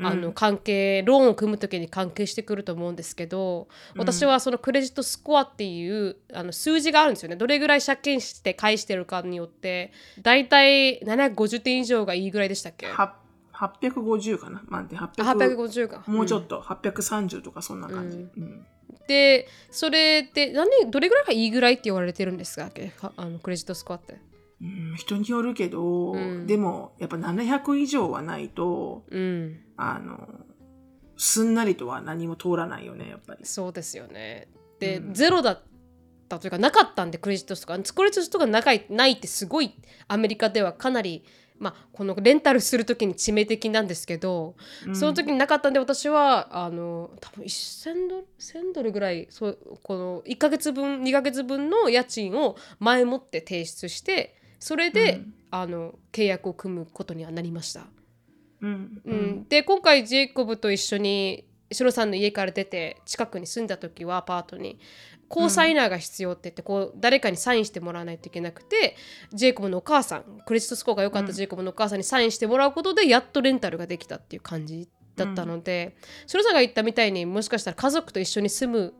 [0.00, 7.36] あの関係ローンを組む時に関係してくると思うんですけど私はそのクレジットスコアっていうあの数字があるんですよね。
[7.36, 12.86] どれぐらい借金して返してるかによってだいたい750点以上がいいぐらいでしたっけ？
[12.86, 13.16] は
[13.54, 14.62] 850かな？
[14.66, 16.04] 満点あ800 850か。
[16.06, 18.66] もうちょっと、830とかそんな感じ、うん。
[19.06, 22.70] でそれって何どれぐらいがいいぐらいって言われてるんですか？
[23.16, 24.16] あのクレジットスコアって
[24.62, 26.46] うん人によるけど、うん。
[26.46, 29.60] でもやっぱ700以上はないとうん。
[29.76, 30.28] あの
[31.16, 33.44] すんなりとは何も通らないよねやっぱり。
[33.44, 34.48] そうですよね。
[34.78, 35.14] で、うん。
[35.14, 35.62] ゼロだっ
[36.28, 39.74] たというかなかったんでクレジットスコアクレジットスコアがないないってすごい
[40.08, 41.24] アメリカではかなり、
[41.58, 44.56] まあ、このレンタルする時に致命的なんですけど、
[44.94, 55.34] その時になかったんで私はあの多分1000ドル1000ドルぐらいそうこの1ヶ月分2ヶ月分の家賃を前もって提出してそれで、うん。
[55.54, 57.82] あの契約を組むことにはなりました。
[58.62, 59.02] うん。
[59.04, 64.78] うん、で今回ジェイコブと一緒にシロさんの家から出て近くに住んだ時はアパートに
[65.28, 68.96] コーサイナーが必要って言ってこう誰かにサインしてもらわないといけなくて
[69.32, 75.94] ジェイコブのお母さんクレジットスコアが良かったジェイコブのお母さんにサインしてもらうことでやっとレンタルができたっていう感じだったので、
[76.26, 78.94] シロさんが言ったみたいにもしかしたら家族と一緒に住む、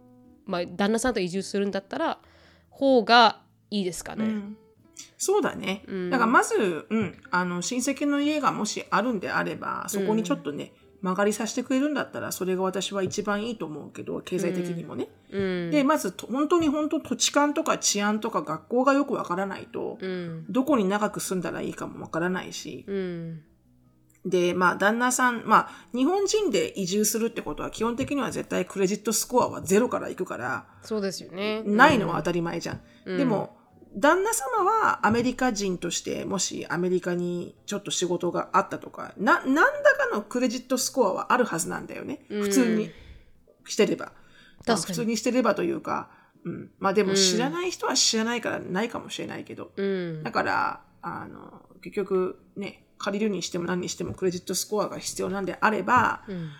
[0.44, 2.18] まあ、旦那さんと移住するんだったら
[2.68, 3.40] 方が
[3.70, 4.24] いいですかね。
[4.24, 4.56] うん
[5.18, 6.10] そうだね、うん。
[6.10, 10.72] だからまず、うん、あの親戚の家がもしあるんであればそこにちょっとね、
[11.02, 15.70] 曲がりさせてくれるんだったらそれが私は一番いいと思うけど経済的にもね、うん。
[15.70, 20.46] でまずと本当に本当土地勘とか治安とか学校がよくわからないと、うん。
[20.48, 23.42] どこに長く住んだらいいかもわからないし、うん。
[24.24, 31.62] で、まあ、旦那さん、まあ、日本人で移住するってことは基本的には絶対クレジットスコアはゼロからいくから、そうですよね。
[31.64, 32.80] ないのは当たり前じゃん。
[33.06, 33.18] うん。
[33.18, 33.56] でも、
[33.96, 42.24] 旦那様はアメリカ人として、もしアメリカにちょっと仕事があったとか、な、何らかのクレジットスコアはあるはずなんだよね。
[42.30, 42.90] うん普通に
[43.66, 44.12] してれば。
[44.66, 46.10] まあ普通にしてればというか、
[46.44, 46.70] うん。
[46.78, 49.72] まあでうんも知らない人は知らないからないかもしれないけど。
[49.76, 50.32] うんだ。
[50.32, 56.50] から、あの、結局ね、借りるにしても何にしてもクレジットスコアが必要なんであれば、うん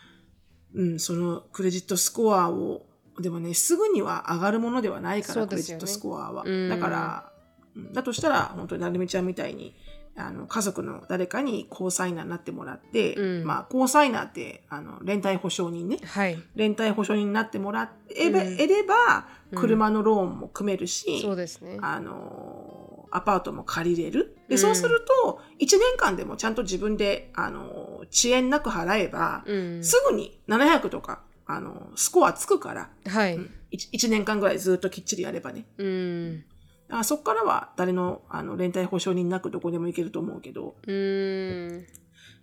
[0.74, 2.86] うん、そのクレジットスコアを、
[3.20, 6.44] でもね、すぐには上がるものではないから、ねクレジットスコアは。
[6.46, 7.32] うんだから、
[7.76, 9.74] うんだとしたら、本当になるみちゃんみたいに、
[10.14, 15.96] あの、家族の誰かにコーサイナーになってもらって、うんまあ、コーサイナーって、あの、連帯保証人ね。
[16.04, 16.38] はい。
[16.54, 21.78] 連帯保証人になってもらえば、うん得れば、うん車のローンも組めるし、そうですね。
[21.82, 24.36] あのアパートも借りれる。
[24.48, 29.84] で、うんそうすると、1年間でもちゃんと自分で、あの遅延なく払えば、うん。
[29.84, 31.22] すぐに700とか、
[31.54, 33.38] あのスコアつくから、はい。
[33.72, 35.66] 1, 年間ぐらいずっときっちりやればね。
[35.78, 36.44] うん。
[36.90, 41.86] あそこからは誰のあの連帯保証人なくどこでも行けると思うけど、うん。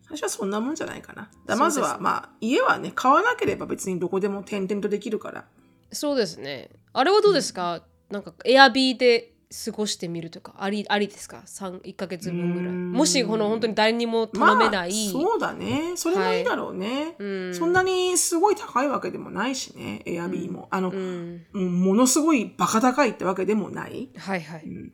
[0.07, 1.30] 最初はそんなもんじゃないかな。
[1.45, 5.45] だまずは、まあ、家はね、買わなければ別にどこでも転々とできるから。
[5.91, 6.70] そうですね。
[6.93, 12.70] あれはどうですか、なんか、エアビーで過ごしてみるとか、あり、ありですか ?3、1ヶ月分ぐらい。
[12.70, 15.12] うんもし、この本当に誰にも頼めない。
[15.14, 15.93] まあ、そうだね。
[15.95, 17.16] それもいいだろうね。
[17.18, 17.56] うん。
[17.56, 20.68] そんなにすごい高いわけでもないしね、エアビーも。
[20.70, 24.10] あの、ものすごいバカ高いってわけでもない。
[24.18, 24.64] はいはい。
[24.66, 24.93] うん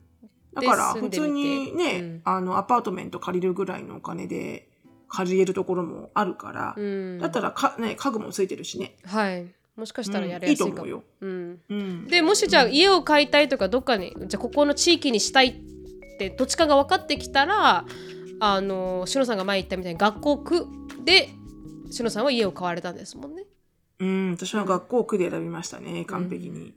[0.54, 4.70] だから、普通にね、うんあの、アパートメント借りるぐらいのお金で
[5.10, 7.20] 借りれるところもあるから、うん。
[7.20, 8.96] だったらか、ね、家具もついてるしね。
[9.04, 9.48] はい。
[9.76, 10.86] もしかしたらやうんいいりやすいかも。
[10.86, 11.04] うよ。
[11.22, 11.60] うん。
[11.70, 12.08] うん。
[12.08, 17.86] でもしじゃあ家を買いたいとかどっかにじゃあここの地域にしたいって土地勘が分かってきたら
[18.40, 20.68] あのしのさんが前言ったみたいに学校区
[21.04, 21.30] で
[21.92, 23.44] しのさんは家を買われたんですもんね。
[24.00, 26.74] うん、私は学校区で選びましたね、完璧に。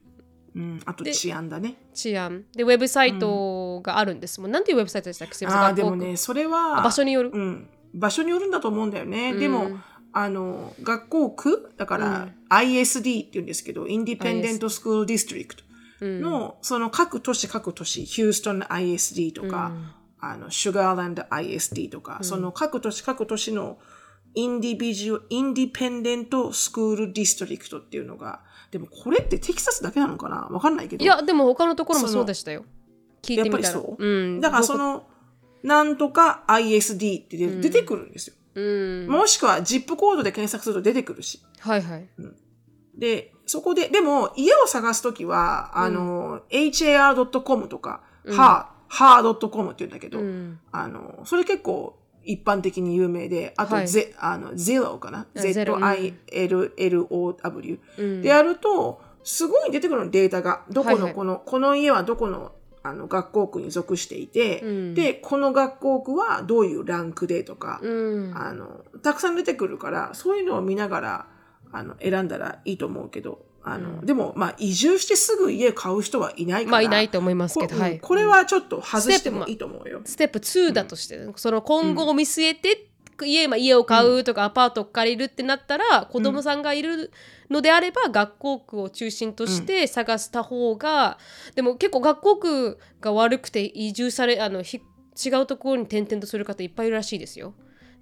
[0.55, 1.76] うん、あとで治安だね。
[1.94, 4.51] 治安でウェブサイトがあるんですもん。
[4.51, 5.46] なんていうウェブサイトでしたっけ？
[5.46, 7.30] あでもね、それあは、場所による？
[7.32, 9.32] うん、場所によるんだと思うんだよね。
[9.32, 9.78] うんでも、
[10.18, 12.34] あの、学校区だから、うん。
[12.48, 15.62] ISD って言うんですけど、インディペンデントスクールディストリクト
[16.00, 16.20] うん。
[16.20, 19.72] の、その各都市各都市、ヒューストン ISD とか、
[20.18, 23.78] あの、シュガーランド ISD とか、その各都市各都市の
[24.34, 28.40] インディビジュ、インディペンデントスクールディストリクトっていうのが、
[28.70, 30.48] でもこれってテキサスだけなのかな?
[30.50, 31.04] わかんないけど。
[31.04, 32.64] いやでも他のところもそうでしたよ。
[33.22, 33.64] 聞いてみたら。
[33.64, 34.04] やっぱりそう。
[34.04, 35.06] うん、だからその、
[35.62, 38.34] なんとか ISD って出出てくるんですよ。
[38.55, 38.61] う
[39.07, 41.40] ん、もしくは ZIP コードで検索すると出てくるし。
[41.61, 42.09] はいはい。
[42.96, 53.88] で、そこで、でも家を探すときは、あの、har.com とか、は、は .com って言うんだけど、うん、あの、それ結構一般的に有名で、あと、はい。
[53.88, 55.26] ゼあの、Zillow かな？
[55.34, 55.78] あ Zillow
[58.22, 60.64] でやると、すごい出てくるの、データが。
[60.70, 61.09] どこはいはい。
[61.09, 62.53] のこの、この家はどこの、
[62.89, 64.95] あの、学校区に属していて、うん。
[64.95, 71.26] で、この学校区はどういうランクでとか、うん、あの、たくさん出てくるから、そういうのを見ながら、
[71.70, 78.01] あの、選んだらいいと思うけど、あの、でも、まあ、移住してすぐ家買う人はいないから、まあいないと思いますけど、こ,、はい。
[78.01, 80.01] これはちょっと外してもいいと思うよ。
[80.05, 82.89] ステップ2だとして、その今後を見据えて、
[83.26, 87.10] 家まあ家を買うとかアパートを借りるってなったら、子供さんがいる
[87.50, 91.18] のであれば学校区を中心として探した方が、
[91.54, 94.80] でも結構学校区が悪くて移住されあのひ
[95.24, 97.54] 違うところに転々とする方いっぱいいるらしいですよ。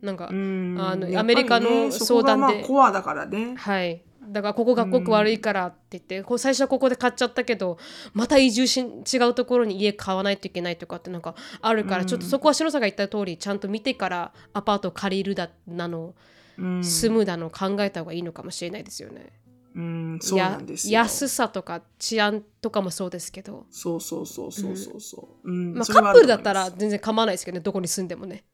[0.02, 3.54] なんか、うんあのアメリカの相談でコアだからね。
[3.56, 4.02] はい。
[4.29, 7.79] だからここ学校区悪いからって言って、こう最初はここで買っちゃったけど
[8.12, 16.14] また移住し違うところに家買わないといけないとかってなんかあるから、ちょっとそこは篠さんが言った通りちゃんと見てからアパートを借りるだなの、
[16.59, 19.33] うん、住むだの考えた方がいいのかもしれないですよね。
[19.74, 25.51] うん、そうなんです安さとか治安とかもそうですけど、そうそうそうそうそうそう。
[25.51, 25.74] うん。
[25.74, 28.45] まあ、カップルだったら全然構わないですけどねどこに住んでもね。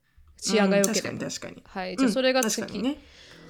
[0.43, 1.63] 治安が良ければ、うん確かに確かに。
[1.65, 1.97] はい。
[1.97, 2.99] じゃあそれがうん次、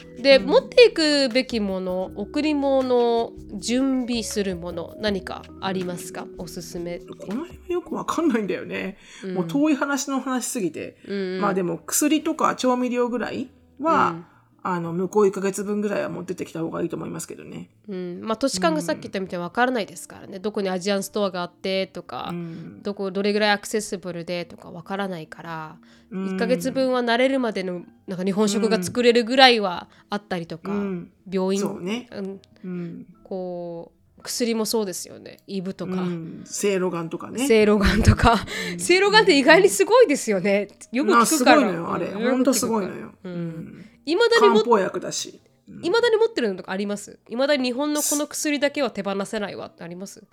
[0.03, 0.23] 確かにね。
[0.23, 6.27] で、持っていくべきもの贈り物準備するもの何かありますか？
[6.39, 8.99] おすすめこの辺はよくわかんないんだよね。
[9.35, 10.97] もう遠い話の話すぎて。
[11.07, 13.51] うんまあでも薬とか調味料ぐらい
[13.81, 14.27] は、うん
[14.65, 17.69] あの、向こう1ヶ月分ぐらいは持ってってきた方がいいと思いますけどね。
[17.89, 22.83] うんまあ土地勘がさっき言ったみたいに分からないですからね、どこにアジアンストアがあってとか、うん。
[22.83, 25.77] どこどれぐらいアクセシブルでとか分からないから、
[26.11, 32.09] うん1ヶ月分は慣れるまでのなんか日本食が作れるぐらいはあったりとか、うん病院そうね。
[32.13, 33.07] うんうん。
[33.25, 36.43] こう薬もそうですよねイブとか、うん。
[36.45, 37.47] せいろがんとかね。
[37.49, 38.37] せいろがんとか、
[38.79, 42.07] せいろがんって意外にすごいですよねよくまあ聞くから、すごいのよ、あれ。
[42.07, 43.11] うんほんとすごいのよ。
[43.25, 43.85] ううんん。
[44.07, 45.41] いまだにも漢方薬だし。
[45.69, 45.85] うん。
[45.85, 47.19] いまだに持ってるのとかあります？
[47.29, 50.25] いまだに日本のこの薬だけは手放せないわってあります？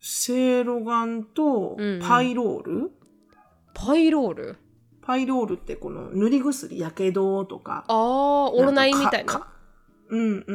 [0.00, 1.88] セイロガンとうん。
[1.94, 2.90] うんパイロール、
[3.74, 4.56] パイロール？
[5.02, 7.84] パイロールってこの塗り薬、やけどとか。
[7.88, 9.48] ああオロナインみたいな？
[10.10, 10.54] うんうん、うん。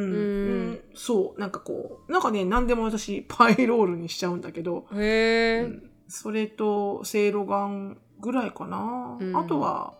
[0.72, 0.80] ん。
[0.94, 5.90] そう、なんかこう、なんかね、何でも私、パイロールにしちゃうんだけど、へえ、うん。
[6.08, 9.16] それと、セイロガンぐらいかな。
[9.20, 9.36] うん。
[9.36, 9.94] あとは、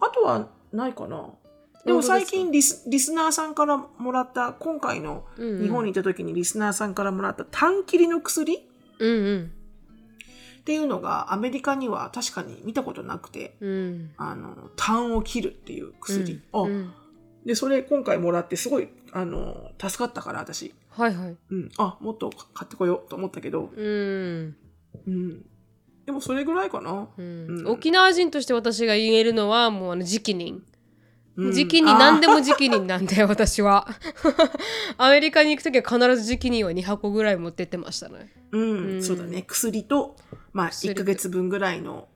[0.00, 1.30] あとはないかな。
[1.84, 8.68] でも最近リスリスナーさんからもらった、今回のうん日本にいた時にリスナーさんからもらった短切りの薬？
[8.98, 9.52] うんうん
[10.60, 16.42] っていうのがアメリカには確かに見たことなくて、うんあの、痰を切るっていう薬。
[16.52, 16.92] あうん
[17.46, 20.74] で、それ今回もらってすごい、あの、助かったから私。
[20.90, 21.70] はいはいうん。
[21.78, 24.56] あ、もっと買ってこようと思ったけど、うん、
[25.06, 25.46] うん。
[26.08, 27.06] でもそれぐらいかな。
[27.18, 27.46] うん。
[27.60, 27.68] うん。
[27.68, 30.62] 沖縄人として私が言えるのはもうあの直任
[31.36, 31.52] うん。
[31.52, 33.86] 時期に何でも時期になんだよ 私は。
[34.96, 38.32] アメリカに行く時は必ず時期には2箱ぐらい持ってってましたね。
[38.52, 39.02] うん、うん。
[39.02, 39.44] そうだね。
[39.46, 40.16] 薬と、
[40.54, 41.02] まあ、薬と。
[41.02, 42.08] 1ヶ月分ぐらいの、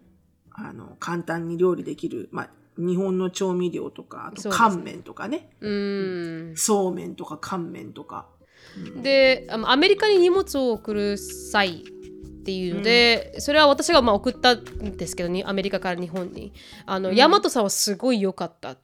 [0.52, 5.50] あの、簡単に料理できる、まあ、日本の調味料とか、あと乾麺とかね。
[5.60, 6.52] うん。
[6.56, 8.26] そうめんとか乾麺とか。
[9.02, 11.84] であのアメリカに荷物を送る際
[12.42, 16.52] っていうので、それは私がまあ送ったんですけどにアメリカから日本に。
[16.86, 17.16] あの、うん。
[17.16, 18.76] 大和さんはすごい良かった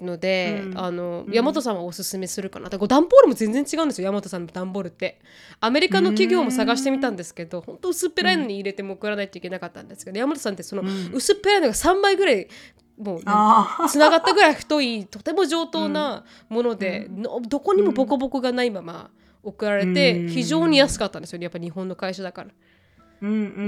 [0.00, 0.78] ので、うん。
[0.78, 1.32] あのうん。
[1.32, 2.70] 大和さんはおすすめするかな。
[2.70, 5.20] だから段ボールも全然違うんですよ大和さんの段ボールって。
[5.60, 11.10] アメリカの企業も探してみたんですけど本当薄っぺらいのに入れても送らないといけなかったんですけど、大和さんってそのうん。
[11.12, 12.48] 薄っぺらいのが3倍ぐらい
[12.96, 13.20] もう。
[13.20, 19.10] つながったぐらい太いとても上等なもので、のどこにもボコボコがないまま
[19.42, 20.28] 送られて、うん。
[20.28, 22.65] 非常に安かったんですよねやっぱ日本の会社だから、うんうんうん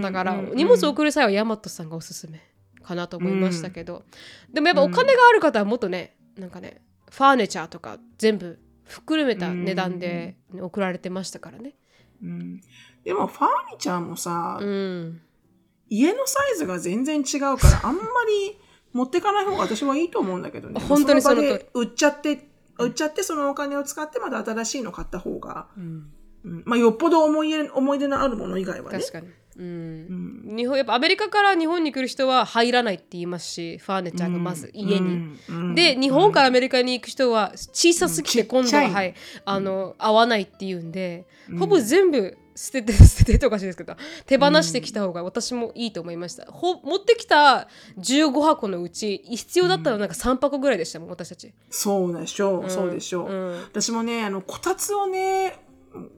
[0.03, 2.41] だから荷物を送る際はヤマトさんがおすすめ
[2.83, 4.05] かなと思いましたけど、
[4.53, 11.75] でもやっぱお金がある方はもっとねなんかねファーネチャーとか全部含めた値段で、ね送られてましたからね。
[12.23, 12.61] うん。
[13.05, 15.21] でも、ファーニチャーもさ、うん。
[15.89, 18.59] 家のサイズが全然違うから、あんまり
[18.93, 20.81] 持ってかない方が私はいいと思うんだけどね。
[20.89, 21.51] 本当にその通り。
[21.51, 26.11] 場で売っちゃって、売っちゃってそのお金を使ってまた新しいの買った方が、うん。
[26.45, 26.63] うん。
[26.65, 28.99] まあよっぽど思い出思い出のあるもの以外はね。
[28.99, 29.29] 確かに、
[29.59, 30.45] うん。
[30.47, 30.57] うん。
[30.57, 35.39] 日本やっぱアメリカから日本に来る人は入らないって言いますしファーネチャーがまず家に、うん。
[35.49, 35.75] うん。
[35.75, 38.47] で日本からアメリカに行く人は小さすぎてうん。
[38.47, 41.59] 今度はいはい、あの合わないっていうんで、うん。
[41.59, 43.95] ほぼ全部捨てて捨ててとかしいですけど
[44.27, 52.71] 手放してきた方が私もいいと思いました、ほ持ってきた15箱のうち必要だったのはなんか3箱ぐらいでしたもん私たち、そうでしょう、ん。
[52.71, 53.31] そうでしょう。
[53.31, 53.61] うん。
[53.63, 55.61] 私もね、あの、こたつをね、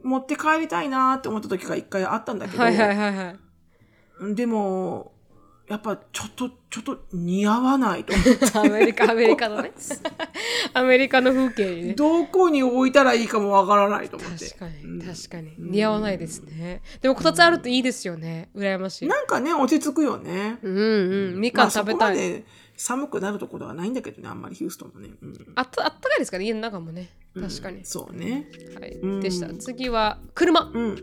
[0.03, 3.35] 持って帰りたいなって思った時が一回あったんだけど、はいはいはいは
[4.31, 4.35] い。
[4.35, 5.13] でも、
[5.71, 8.13] やっぱちょっと、ちょっと似合わないと。
[8.13, 8.59] 思って。
[8.59, 9.71] アメリカアメリカのね。
[10.75, 11.95] アメリカの風景にね。
[11.95, 14.47] どこに置いたらいいかもわからないと思って。
[14.47, 15.01] 確かにうん。
[15.01, 15.55] 確かに。
[15.59, 16.83] 似合わないですね。
[17.01, 18.51] でもこたつあるといいですよね。
[18.57, 19.09] 羨ましい。
[19.09, 20.59] なんかね、落ち着くよね。
[20.63, 21.41] うんうん。
[21.41, 22.45] みまあかん食べたい、まで
[22.81, 25.11] 寒くなるところはないんだけどね、あんまりヒューストンもね。
[25.21, 25.53] うん。
[25.55, 27.11] あったあったかいですかね家の中もね。
[27.39, 28.49] 確かに、そうね。
[28.81, 29.21] はい、うん。
[29.21, 29.53] でした。
[29.53, 30.71] 次は車。
[30.73, 30.97] うん。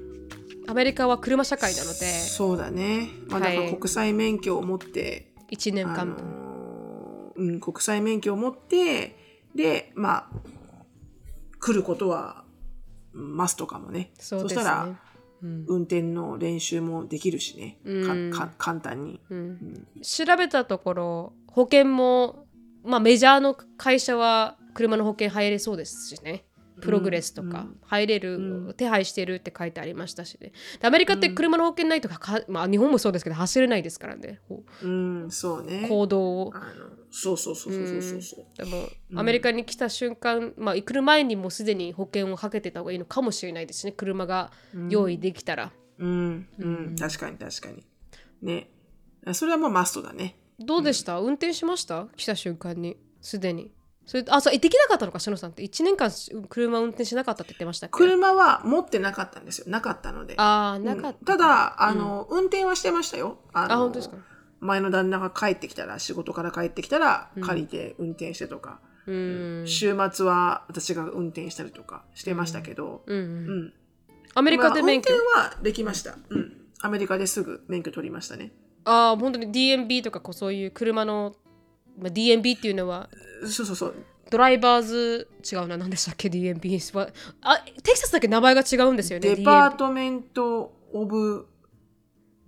[0.68, 1.96] アメリカは車社会なので。
[1.96, 3.10] そうだね。
[3.28, 9.16] まあ、だからはい国際免許を持って、1年間、あのーうん、国際免許を持って、
[9.54, 10.30] で、まあ、
[11.60, 12.44] 来ることは、
[13.14, 14.14] マストかもね。
[14.18, 14.62] そうですね。
[14.62, 15.00] したら、
[15.44, 15.66] うん。
[15.68, 17.78] 運転の練習もできるしね。
[17.86, 18.32] うん。
[18.32, 19.22] かか簡単に。
[19.30, 19.88] うん。
[20.02, 22.46] 調べたところ保険も、
[22.84, 26.46] まあ、メジャーの会社は車の保険入れそうですしね。
[26.84, 28.74] プログレスとか入れる、うん。
[28.76, 30.52] 手配してるって書いてありましたしね。
[30.80, 34.40] でアメリカって車の保険ないとかか、まあ、日本もそうですけど走れないですからね。
[34.48, 34.88] こう。
[34.88, 34.92] う
[35.26, 35.88] ん、そうね。
[35.90, 36.54] 行動を。
[37.10, 38.46] そうそうそうそうそうそう。
[38.56, 38.88] でも、
[39.20, 43.94] アメリカに来た瞬間、まあ、来る前にもうすでに保険をかけてた方がいいのかもしれないですね。
[43.94, 44.52] 車が
[44.90, 47.84] 用意できたら、うん、うん、確かに確かに。
[48.44, 48.70] ね。
[49.34, 50.38] それはもうマストだね。
[50.60, 52.08] どうでした、運転しました？
[52.16, 52.98] 来た瞬間に。
[53.22, 53.72] すでに。
[54.06, 55.20] それあそうできなかったのか？
[55.20, 55.64] しのさんって。
[55.64, 56.10] 1年間
[56.50, 59.66] 車運転しなかったって言ってました車は持ってなかったんですよ。
[59.68, 60.36] なかったので。
[60.38, 63.40] ああなかった、ただ、あの、運転はしてましたよ。
[63.54, 64.18] あ本当ですか？
[64.60, 69.64] 前の旦那が帰ってきたら、仕事から帰ってきたら、借りて運転してとか、うん。
[69.68, 73.66] 週末は私が運転したりとかしてましたけど、うんううん。
[73.68, 73.74] ん。
[74.34, 76.16] アメリカで免許、まあ運転はできました。
[76.30, 76.54] うん。
[76.82, 78.52] アメリカですぐ免許取りましたね。
[78.88, 81.36] ああ本当に DMB とかこうそういう車の、
[82.00, 83.10] まあ、DMB っていうのは
[83.44, 83.96] そうそうそう。
[84.30, 87.10] ドライバーズ違うな何でしたっけ？DMB は
[87.42, 91.48] あテキサスだけ名前が違うんですよねデパートメント・オブ、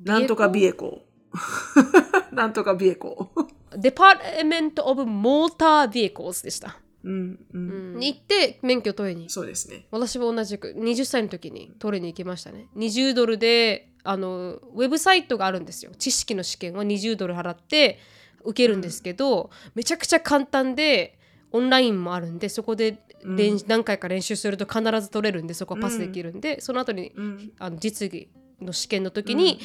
[0.04, 1.04] なんとかビエコ？
[2.32, 3.30] なんとかビエコ。
[3.72, 6.80] Department of Motor Vehicles でした。
[7.04, 9.86] うんうんに行って免許取りにそうですね。
[9.92, 15.92] 私も同じく20歳の時に取りに行きましたね20ドルであのウェブサイトがあるんですよ。
[15.98, 18.00] 知識の試験は20ドル払って
[18.44, 21.18] 受けるんですけど、めちゃくちゃ簡単で
[21.52, 27.52] オンラインもあるんでそこで練、何回か練習すると必ず取れるんでそこはパスできるんで、その後に、うん。
[27.60, 28.30] あの実技
[28.62, 29.60] の試験の時に、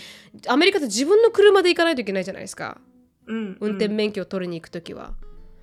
[0.48, 2.80] アメリカって自分の車で行かないといけないじゃないですか。
[3.26, 3.56] うん。
[3.60, 5.14] 運転免許を取りに行く時は。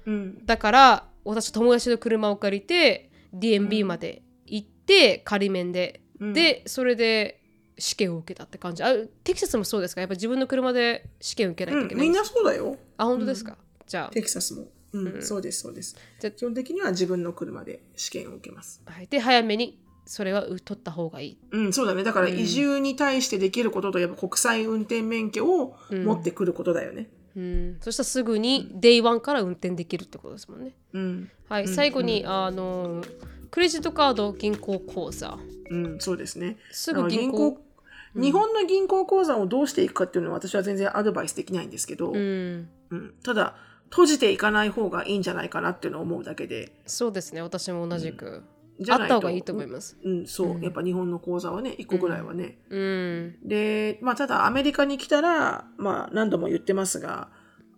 [0.06, 0.46] うん。
[0.46, 6.34] だから私友達の車を借りて DMB まで行って仮免で、うん。
[6.34, 7.41] でそれで
[7.82, 8.84] 試験を受けたって感じ。
[8.84, 10.02] あテキサスもそうですか？
[10.02, 12.78] やっぱ自分の車で試験を受けないといけないうんみんなそうだよ。
[12.98, 13.58] あ本当ですか、
[13.88, 14.68] じゃテキサスも。
[14.94, 15.96] うん、そうです、そうです。
[16.20, 18.82] じゃ基本的には自分の車で試験を受けます。
[18.86, 21.38] あ、はい、で早めにそれはう取った方がいい。
[21.52, 22.04] うん、そうだね。
[22.04, 27.10] だから移住に対してできることと、やっぱ国際運転免許を持ってくることだよね。
[27.36, 27.78] うん。
[27.80, 30.76] そしたらすぐに Day1 から運転できるってことですもんね。
[30.94, 33.04] うん、はい、最後に、あの
[33.50, 35.38] クレジットカード銀行口座。
[35.70, 36.58] うん、そうですね。
[36.72, 37.58] すぐ銀行
[38.16, 42.70] 日本の銀行口座をどうしていくかっていうのは私は全然アドバイスできないんですけど、うん。
[42.90, 43.14] うん。
[43.24, 43.56] ただ、
[43.90, 47.42] 閉じていかない方がいいんじゃないかなっていうのを思うだけで、そうですね。
[47.42, 48.44] 私も同じく、
[48.80, 49.98] じゃないあった方がいいと思います。
[50.04, 52.58] うん、そう、やっぱ日本の口座はね、1個ぐらいはね。
[52.70, 53.38] うん。
[53.44, 57.30] で、まあ、ただアメリカに来たら、まあ、何度も言ってますが、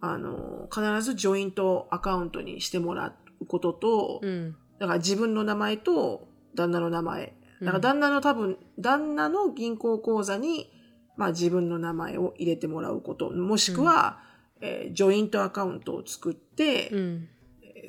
[0.01, 4.55] あの、必ずジョイントアカウントにしてもらうことと、うん。
[4.79, 7.35] だから自分の名前と旦那の名前。
[7.63, 10.71] だから旦那の多分、旦那の銀行口座に、
[11.15, 13.29] まあ自分の名前を入れてもらうこと。
[13.31, 14.19] もしくは、
[14.61, 17.29] えージョイントアカウントを作って、うん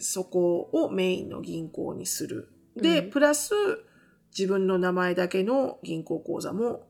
[0.01, 2.49] そこをメインの銀行にする。
[2.77, 3.55] で、プラス、
[4.37, 6.89] 自分の名前だけの銀行口座も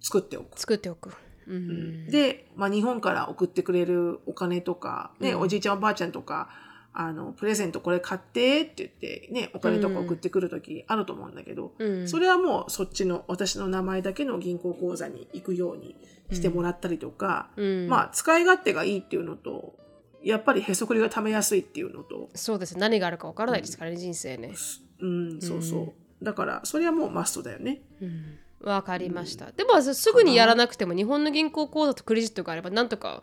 [0.00, 0.58] 作っておく。
[0.58, 1.10] 作っておく。
[1.46, 6.48] うんで、まあ、日本から送ってくれるお金とか、ね、おじいちゃんおばあちゃんとか、
[6.96, 15.96] あの、プレゼントこれ買ってって言って、ね、お金とか送ってくるときあると思うんだけど、うんそれはもうそっちの私の名前だけの銀行口座に行くように
[16.30, 19.74] してもらったりとか、うんまあ、使い勝手がいいっていうのと、
[20.22, 24.54] やっぱりへそくりが貯めやすいっていうのと、そうです何があるかわからないですからね、人生ね。
[25.00, 26.24] うん、そうそう。
[26.24, 27.82] だから、それはもうマストだよね。
[28.00, 29.52] うんわかりました。
[29.52, 33.22] でもすぐにやらなくても日本の銀行口座とクレジットがあればなんとか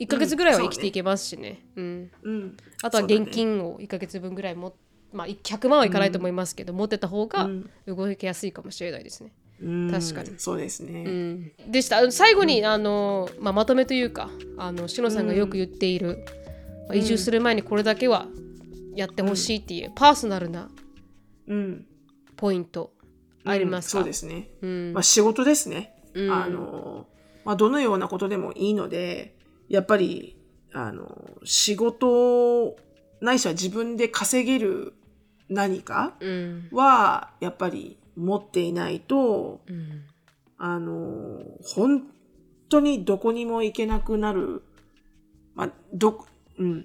[0.00, 1.62] 1ヶ月ぐらいは生きていけますしね。
[1.76, 2.56] うんうん。
[2.82, 4.74] あとは現金を1ヶ月分ぐらいも、
[5.12, 7.48] まあ、100万はいかないと思いますけど、持ってた方が
[7.86, 9.32] 動きやすいかもしれないですね。
[9.62, 11.04] うん確かにそうですね。
[11.04, 16.24] うん、でした最後に、あのまあ、まとめというかあのしのさんがよく言っている、
[16.88, 18.26] まあ移住する前にこれだけは
[18.94, 20.70] やってほしいっていう、パーソナルな
[21.46, 21.86] うん。
[22.36, 22.92] ポイント
[23.44, 24.48] ありますか、うんそうですね。
[24.62, 25.94] うんまあ、仕事ですね。
[26.14, 27.06] うんあの、
[27.44, 29.34] まあ、どのようなことでもいいので、
[29.70, 30.36] やっぱり、
[30.74, 32.76] あの、仕事、
[33.20, 34.94] ないしは自分で稼げる
[35.48, 36.68] 何かうん。
[36.72, 40.02] は、やっぱり持っていないと、うん。
[40.58, 42.02] あの、本
[42.68, 44.62] 当にどこにも行けなくなる、
[45.54, 46.26] まあ、ど、
[46.58, 46.84] うん。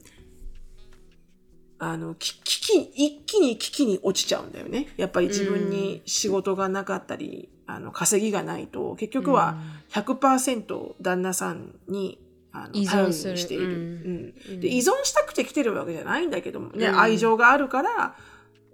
[1.80, 4.88] あの、き危機、一気に危機に落ちちゃうんだよね。
[4.96, 9.58] やっぱり自分に仕事がなかったり、あの、稼ぎがないと、結局は
[9.90, 12.20] 100%旦那さんに、
[12.56, 14.34] あの、依存している、うん。
[14.50, 14.60] うん。
[14.60, 14.74] で。
[14.74, 16.70] 依存したくて来てるわけじゃないんだけども。
[16.72, 17.00] ね、うん。
[17.00, 18.16] 愛情があるから、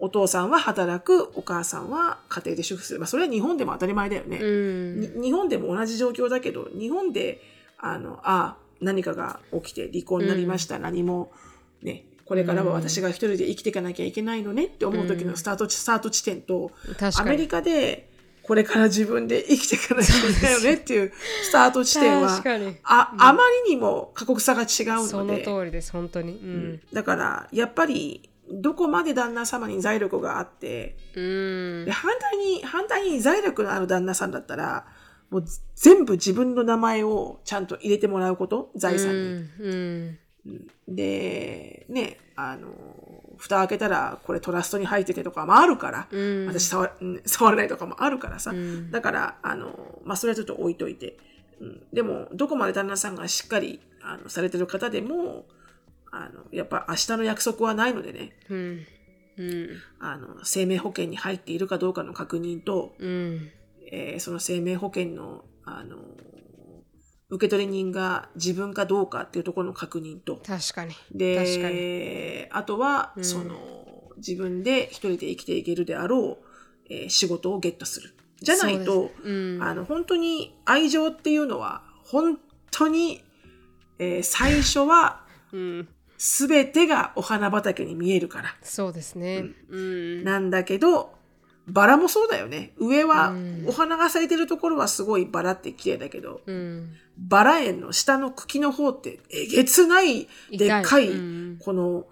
[0.04, 3.00] お父さんは働く、お母さんは家庭で主婦する。
[3.00, 4.40] まあ、それは日本でも当たり前だよね。
[5.22, 7.40] 日本でも同じ状況だけど日本で
[7.78, 11.32] あのあ何かが起きて離婚になりました、何も
[11.84, 16.72] ねこれからは私が一人で生きていかなきゃいけないのねって思う時のスタート,、スタート地点と
[17.20, 18.10] アメリカで
[18.44, 21.14] これから自分で生きていかなきゃいけないよねっていう
[21.44, 22.42] スタート地点は
[22.84, 24.66] ああまりにも過酷さが違
[25.00, 26.34] うそのので通りです本当に。
[26.34, 26.82] うん。
[26.94, 31.86] だからやっぱりどこまで旦那様に財力があってうん。
[31.86, 34.86] で反対に、反対に財力のある旦那さんだったら、
[35.30, 39.20] もう全部自分の名前をちゃんと入れてもらうこと、財産に。
[39.60, 40.18] うん
[40.88, 42.70] で、ね、あの、
[43.42, 46.46] 蓋開けたらこれトラストに入っててとかもあるから、うん。
[46.46, 48.52] 私触うん 触れないとかもあるからさ。
[48.52, 48.92] ん。
[48.92, 51.18] だから、あの、まあ、それはちょっと置いといて。
[51.60, 55.46] うん、でも、どこまで旦那さんがしっかり、あの、されてる方でも、
[56.12, 58.86] あの、やっぱ明日の約束はないのでね、うん。
[59.38, 59.70] うん。
[60.00, 63.50] あの、生命保険に入っているかどうかの確認と、うん。
[63.92, 65.98] えーその生命保険の、あの、
[67.32, 73.56] 受取人が自分かどうかっていうところの確認と、確かにで、あとは、んその、
[74.18, 76.46] 自分で一人で生きていけるであろう、
[76.90, 78.14] えー仕事をゲットする。
[78.42, 79.12] じゃないと、
[79.62, 82.38] あの、本当に愛情っていうのは、本
[82.70, 83.24] 当に、
[83.98, 88.56] えー最初は うん、全てがお花畑に見えるから。
[88.62, 89.46] そうですね。
[89.70, 90.24] うん。
[90.26, 91.14] なんだけど、
[91.72, 92.74] バラもそうだよね。
[92.78, 96.94] 上はうん、お花が咲いてるところはすごいバラって綺麗だけど、うん。
[97.18, 102.06] バラ園の下の茎の方ってえげつないでっかいうん、この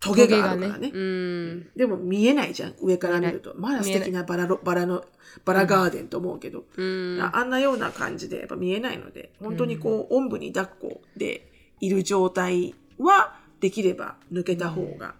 [0.00, 0.90] トゲがあるからね。
[0.92, 1.70] うん。
[1.76, 3.54] でも見えないじゃん、上から見ると。
[3.56, 5.04] まだ素敵なバラロバラの、
[5.44, 7.20] バラガーデンと思うけど、うん。
[7.20, 15.14] あんなような感じでやっぱ見えないので、本当にこう、おんぶに抱っこでいる状態は、できれば抜けた方が、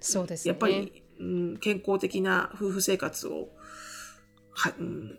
[0.00, 0.50] そうですね。
[0.50, 3.48] やっぱり、うん、健康的な夫婦生活を、
[4.50, 5.18] は、うん、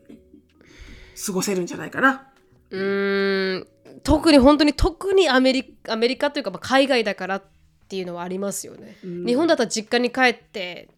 [1.26, 2.28] 過ごせるんじゃないかな。
[2.70, 3.68] うーん
[4.04, 7.44] 特に本当に特にアメリアメリカというか、まあ、海外だからっ
[7.88, 8.98] ていうのはありますよね。
[9.04, 9.26] うん。
[9.26, 10.90] 日本だったら実家に帰って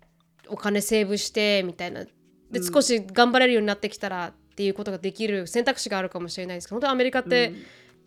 [0.47, 2.05] お金セーブしてみたいな。
[2.05, 2.11] で
[2.53, 2.63] うん。
[2.63, 7.53] 少し頑張れるようになってきたらっていうことができる選択肢があるかもしれないですけど本当にアメリカって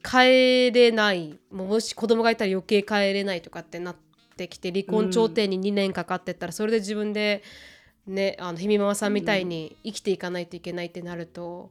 [0.02, 4.07] 帰れない、もうもし子供がいたら余計帰れないとかってなって
[4.46, 7.42] きて離婚調停に2年かかってったらそれで自分で
[8.06, 11.70] ねあのひみママさんみたいに生きていかないといけないってなると、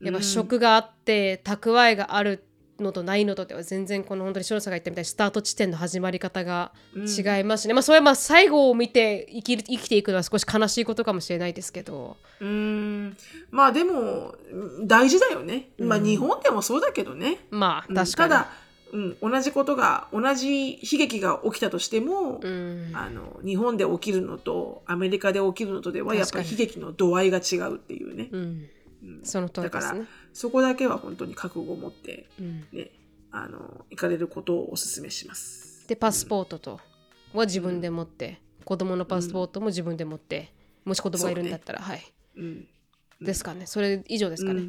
[0.00, 2.44] やっぱ職があって蓄えがある
[2.82, 13.16] のとないのとでは全然この本当に篠さんが言ったみたいにスタート地点の始まり方が違いますしね、まあそれはまあ最後を見て生きる生きていくのは少し悲しいことかもしれないですけどうーん。
[13.50, 15.70] まあでも、うん大事だよね。
[15.78, 17.38] まあ日本でもそうだけどね。
[17.50, 18.12] うんまあ確かに。
[18.14, 18.52] ただ、
[18.92, 28.28] うん、同じことが、同じ悲劇が起きたとしても、うんあの、日本で起きるのと、アメリカで起きるのとでは、やっぱり確悲劇の度合いが違うっていうね。
[28.32, 30.06] うん、うんその通りですね。
[30.32, 32.90] そこだけは本当に覚悟を持って、うんね、
[33.30, 35.86] あの、行かれることをお勧めします。
[35.88, 36.80] でパスポートと
[37.32, 40.52] は自分で持って、子供のパスポートも自分で持って、
[40.84, 42.02] もし子供がいるんだったら、はい
[42.36, 42.68] うん。
[43.20, 44.62] ですかねそれ以上ですかね、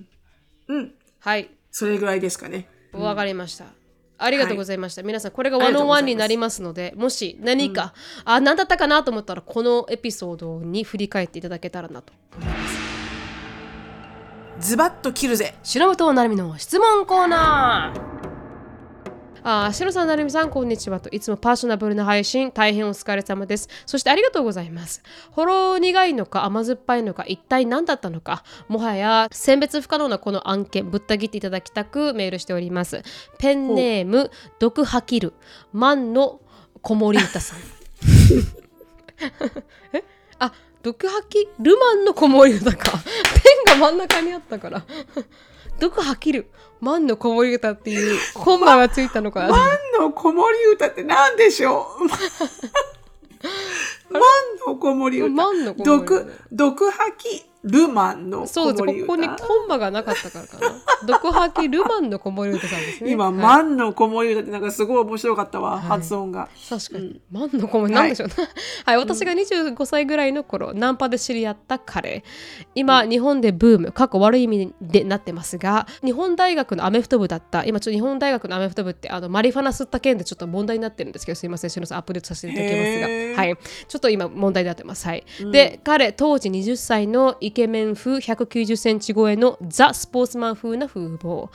[0.67, 0.77] うん。
[0.77, 0.93] うん。
[1.19, 2.67] はいそれぐらいですかね。
[2.91, 3.65] わかりました。
[4.19, 5.03] ありがとうございました。
[5.03, 7.93] 皆さん、これがありがとうございます101になりますので、もし何か、
[8.25, 12.79] あ、何だったかなと思ったら、このエピソードに振り返っていただけたらなと思います。
[14.59, 15.55] ズバッと切るぜ。
[15.63, 18.18] しのぶとなるみの質問コーナー
[19.51, 21.09] あしのさん、なるみさん、こんにちはと。
[21.09, 23.67] いつもパーソナブルな配信、大変お疲れ様です。
[23.87, 25.01] そしてありがとうございます。
[25.31, 33.01] ほろ苦いのか甘酸っぱいのか、一体何だったのか、もはや選別不可能なこの案件、ぶった切っていただきたくメールしております。
[33.39, 34.29] ペンネーム、
[34.59, 35.33] 毒吐きる、
[35.73, 36.41] 万の
[36.83, 37.59] 子守歌さん。
[39.97, 40.03] え？
[40.37, 42.99] あ、毒吐きルマンの子守歌か。
[42.99, 43.03] ペ
[43.75, 44.83] ンが真ん中にあったから。
[45.79, 46.49] 毒吐きる
[46.81, 49.49] 万の子守歌っていうコンマがついたのかな。
[49.57, 49.59] 万
[49.99, 52.07] の子守歌って何でしょう？
[54.13, 54.21] 万
[54.67, 55.29] の子守歌。
[55.29, 58.83] 万の子守歌毒、毒吐きルマンのそうです。
[58.85, 58.93] こ。
[59.07, 60.81] こにコンマがなかったからかな。
[61.05, 63.11] 毒吐きルマンの子守歌さんですね。
[63.11, 66.47] 今、はい万の子守歌ってなんかすごい面白かったわ、発音が。
[66.69, 67.21] 確かに。
[67.31, 68.33] 万の子守なんでしょうね。
[68.85, 72.23] はい、私が25歳ぐらいの頃、ナンパで知り合った彼。
[72.75, 83.57] 今、日本でブーム、過去悪い意味でなってますが、日本大学のアメフト部だった、今ちょっと日本大学のアメフト部って、あのマリファナ吸った件でちょっと問題になってるんですけど、すいません、しのさんアップデートさせていただきますが、はい。
[83.87, 85.05] ちょっと今問題になってます。
[85.05, 85.25] はい。
[85.51, 91.49] で、彼、当時20歳のイケメン風190センチ超えのザ・スポーツマン風な風貌。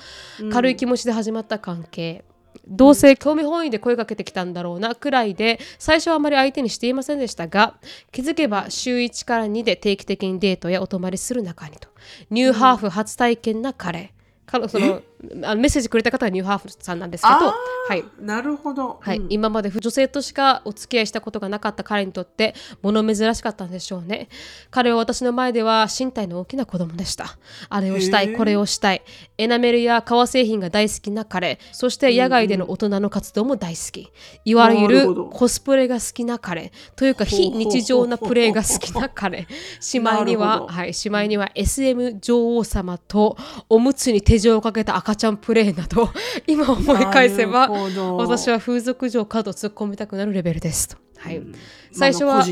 [0.53, 2.25] 軽い気持ちで始まった関係。
[2.67, 7.75] どうせ興味本位で声かけてきたんだろうなくらいで最初はあまり相手にしていませんでしたが
[8.11, 11.89] 気づけば週1から2で定期的にデートやお泊まりする中にと
[12.31, 14.15] ニューハーフ初体験な彼、
[14.47, 15.03] 彼その
[15.43, 17.55] あのメッセージくれた方はニューハーフさんなんですけどあ
[17.87, 18.05] はい。
[18.19, 18.99] なるほど。
[19.03, 19.19] はい。
[19.19, 19.27] うん。
[19.29, 24.29] 今まで女性としかお付き合いしたことがなかった彼にとって物珍しかったんでしょうね。
[24.71, 27.37] 彼は私の前では身体の大きな子供でした。
[27.69, 29.03] あれをしたいこれをしたい。
[29.37, 31.59] エナメルや革製品が大好きな彼。
[31.73, 34.11] そして野外での大人の活動も大好き。
[34.47, 36.73] いわゆるコスプレが好きな彼。
[36.97, 39.47] というか非日常なプレイが好きな彼。
[39.79, 43.37] しまいには、はい、しまいには SM 女王様と
[43.69, 46.11] おむつに手錠をかけた赤ちゃんプレイなど
[46.47, 50.97] 今思い返せば私は風俗嬢かと突っ込みたくなるレベルですと。
[51.17, 51.41] はい。
[51.41, 51.59] まあ
[51.93, 52.45] 最初は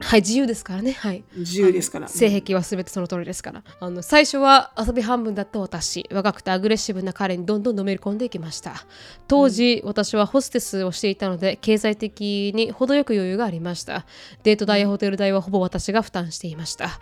[0.00, 0.92] はい、自由ですからね。
[0.92, 1.24] はい。
[1.36, 2.06] 自由ですから。
[2.06, 3.64] 性癖は全てその通りですから。
[3.80, 8.86] あの最初は遊び半分だった私若くてアグレッシブな彼にどんどんのめり込んでいきました。
[9.26, 14.06] 当時、私はホステスをしていたので経済的に程よく余裕がありました。
[14.44, 17.00] デート代やホテル代はほぼ私が負担していました、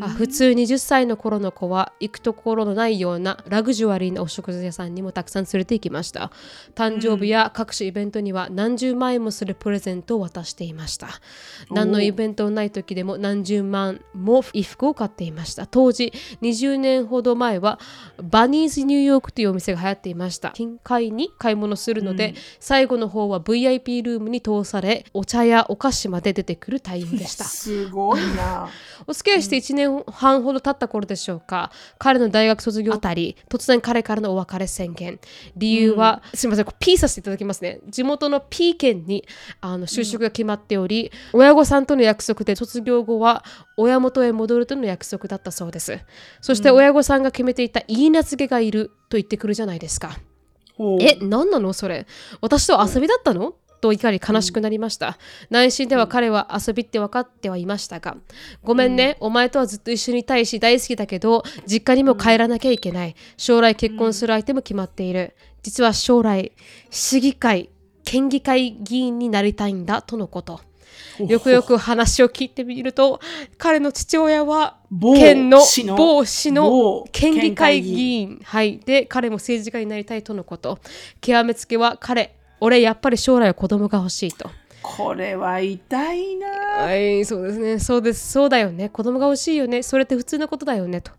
[0.00, 6.32] あ普通20歳の頃の子は行くところのないようなラグジュアリーなお食事屋さんにもたくさん連れて行きました。
[6.74, 11.08] 誕生日や各種イベントには何十万円もするプレゼントを渡していました。
[11.70, 15.66] 何のイベントのない時でも何十万も衣服を買っていました。
[15.66, 16.12] 当時
[16.42, 17.78] 20年ほど前は
[18.22, 20.50] バニーズニューヨークというお店が流行っていました。
[20.50, 27.44] 近海に買い物するので、最後の方は VIP ルームに通されお茶やお菓子まで出てくるタイムでした。
[27.44, 28.68] すごいな。
[29.06, 31.70] お付き合いして1年半ほど経った頃でしょうか。
[31.98, 35.20] 彼の大学卒業あたり突然彼からのお別れ宣言。
[35.56, 37.80] 理由は、すみません P させていただきますね。
[37.88, 39.24] 地元の P 県に
[39.60, 43.44] あの就職が決まっており、親御さんとの約束で卒業後は
[43.76, 46.00] 親元へ戻るとの約束だったそうです
[46.40, 50.18] そして親御さんが決めていた言い名付けがいると言ってくるじゃないですか
[50.76, 51.72] ほうえ、何なの？
[51.72, 52.06] それ。
[52.42, 53.54] 私と遊びだったの？
[53.80, 55.16] と怒り悲しくなりました。
[55.48, 58.16] 内心では彼は遊びって分かってはいましたが、
[58.62, 63.16] ごめんね、お前とはずっと一緒にいたいし大好きだけど、実家にも帰らなきゃいけない。
[63.38, 65.34] 将来結婚する相手も決まっている。
[65.62, 66.52] 実は将来、
[66.90, 67.70] 市議会、
[68.04, 70.60] 県議会議員になりたいんだとのこと。
[71.18, 73.20] よくよく話を聞いてみると、
[73.58, 75.58] 彼の父親は某県の
[75.96, 80.78] 某市の某県議会議県員、はい、で彼も政治家になりたいとのこと。
[81.20, 84.50] 極めつけは彼俺やっぱり将来は子供が欲しいと
[84.96, 86.46] これは痛いな。
[86.48, 87.78] はいそうですね。
[87.78, 88.32] そうです。
[88.32, 88.88] そうだよね。
[88.88, 89.82] 子供が欲しいよね。
[89.82, 91.00] それって普通のことだよね。
[91.00, 91.12] と。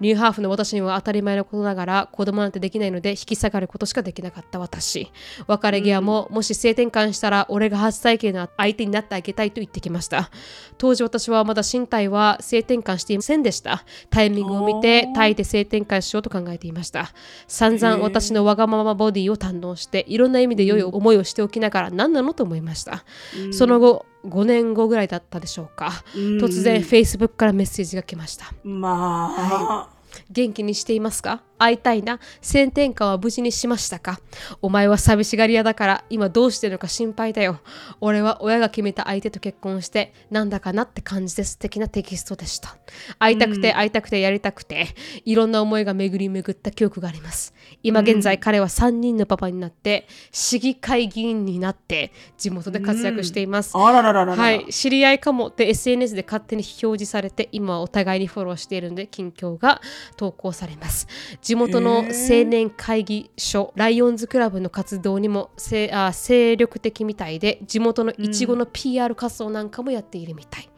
[0.00, 4.58] ニューハーフの私には当たり前のことながら子供なんてできないので引き下がることしかできなかった。
[4.58, 5.10] 私。
[5.46, 10.30] 別れ際も、もし性転換したら俺が初体験の相手になってあげたいと言ってきました。
[10.78, 13.84] 当時私はまだ身体は性転換していませんでした。
[14.10, 17.12] タイミングを見てタイで性転換しようと考えていました。
[17.48, 23.04] 散々私のわがままボディを堪能していろんな意味で良い思いをしておきながら何なのと思いました、
[23.52, 28.52] その後5年後ぐらいだったでしょうか、突然 Facebook からメッセージが来ました。
[28.64, 29.88] まあ、
[30.30, 31.42] 元気にしていますか？
[31.58, 32.20] 会いたいな。
[32.40, 34.20] 性転換は無事にしましたか？
[34.62, 37.60] お前は寂しがり屋だから今どうしてるのか心配だよ。
[38.00, 42.76] 俺は親が決めた相手と結婚してなんだかなって感じです的なテキストでした。
[43.18, 44.88] 会いたくて会いたくてやりたくて
[45.24, 47.54] いろんな思いが巡り巡った記憶があります。
[47.82, 54.42] 今現在彼は3人のパパになって市議会議員になって地元で活躍しています、あららららら。
[54.42, 55.46] はい、知り合いかも。
[55.48, 59.80] って SNS で勝手に表示されて今はお互いにフォローしているので近況が
[60.16, 61.06] 投稿されます
[61.46, 70.68] 地元の青年会議所ライオンズクラブの活動にもせあ精力的みたいで地元のいちごの PR 活動なんかもやっているみたい、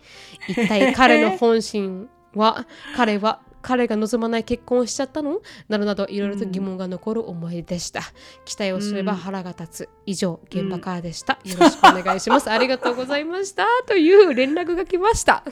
[0.46, 5.40] 一体彼の 本心は彼は彼が望まない結婚をしちゃったの？
[5.68, 8.02] などなどいろいろと疑問が残る思いでした、
[8.44, 9.88] 期待をすれば腹が立つ。
[10.06, 12.48] 以上現場からでした、よろしくお願いします。
[12.50, 13.66] ありがとうございました。
[13.86, 15.44] という連絡が来ました。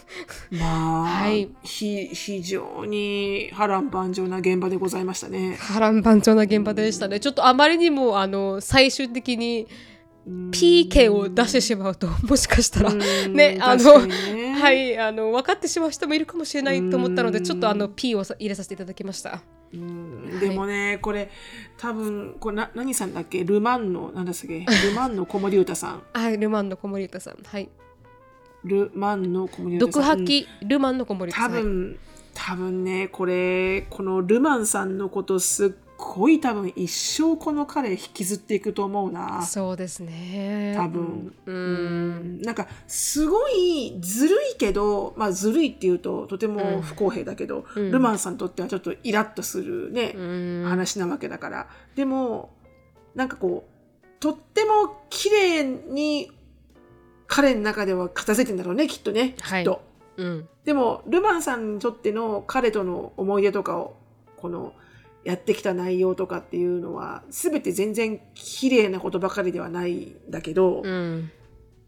[0.50, 1.50] まあ、はい。
[1.62, 5.56] ひ非常に波乱万丈な現場でございましたね。
[5.60, 7.20] 波乱万丈な現場でしたね。
[7.20, 9.68] ちょっとあまりにもあの最終的に
[10.50, 12.90] P 件を出してしまうともしかしたら。
[12.90, 12.98] うん。
[13.34, 14.52] ねあのね。
[14.54, 19.40] はいあの分かってしまう人もいるかもしれないと思ったのでちょっとあの P をさ入れさせていただきました。
[19.72, 20.40] うん。
[20.40, 21.30] でもね、これ
[21.78, 23.44] 多分これな何さんだっけ？
[23.44, 24.64] ルマンのなんだっけ？
[24.88, 26.02] ルマンの子守歌さん。
[26.12, 27.36] はいルマンの子守歌さん。
[27.44, 27.68] はい。
[28.64, 29.92] ルマンの子守歌さん。
[29.92, 31.52] 毒吐きルマンの子守歌さん。
[31.52, 31.98] 多分
[32.34, 39.42] 多分ねこれこのルマンさんのことすっごい多分一生この彼引きずっていくと思うな。
[39.42, 40.74] そうですね。
[40.76, 41.34] 多分。
[41.46, 42.38] ううん。
[42.38, 47.90] んなんかすごいずるいけどまあずるいっていうととても不公平だけど、うん。
[47.90, 50.64] ルマンさんにとってはちょっとイラッとするね、うん。
[50.66, 51.68] 話なわけだから。
[51.94, 52.54] でも
[53.14, 56.30] なんかこうとっても綺麗に
[57.26, 59.34] 彼の中では片付いてんだろうねきっとね。
[59.36, 59.62] きはい。
[59.62, 59.82] っと。
[60.16, 60.48] うん。
[60.64, 63.96] でもルマンさんにとっての彼との思い出とかを
[64.36, 64.72] この
[65.26, 71.32] やってきた内容とかっていうのは全て全然綺麗なことばかりではないんだけど、うん。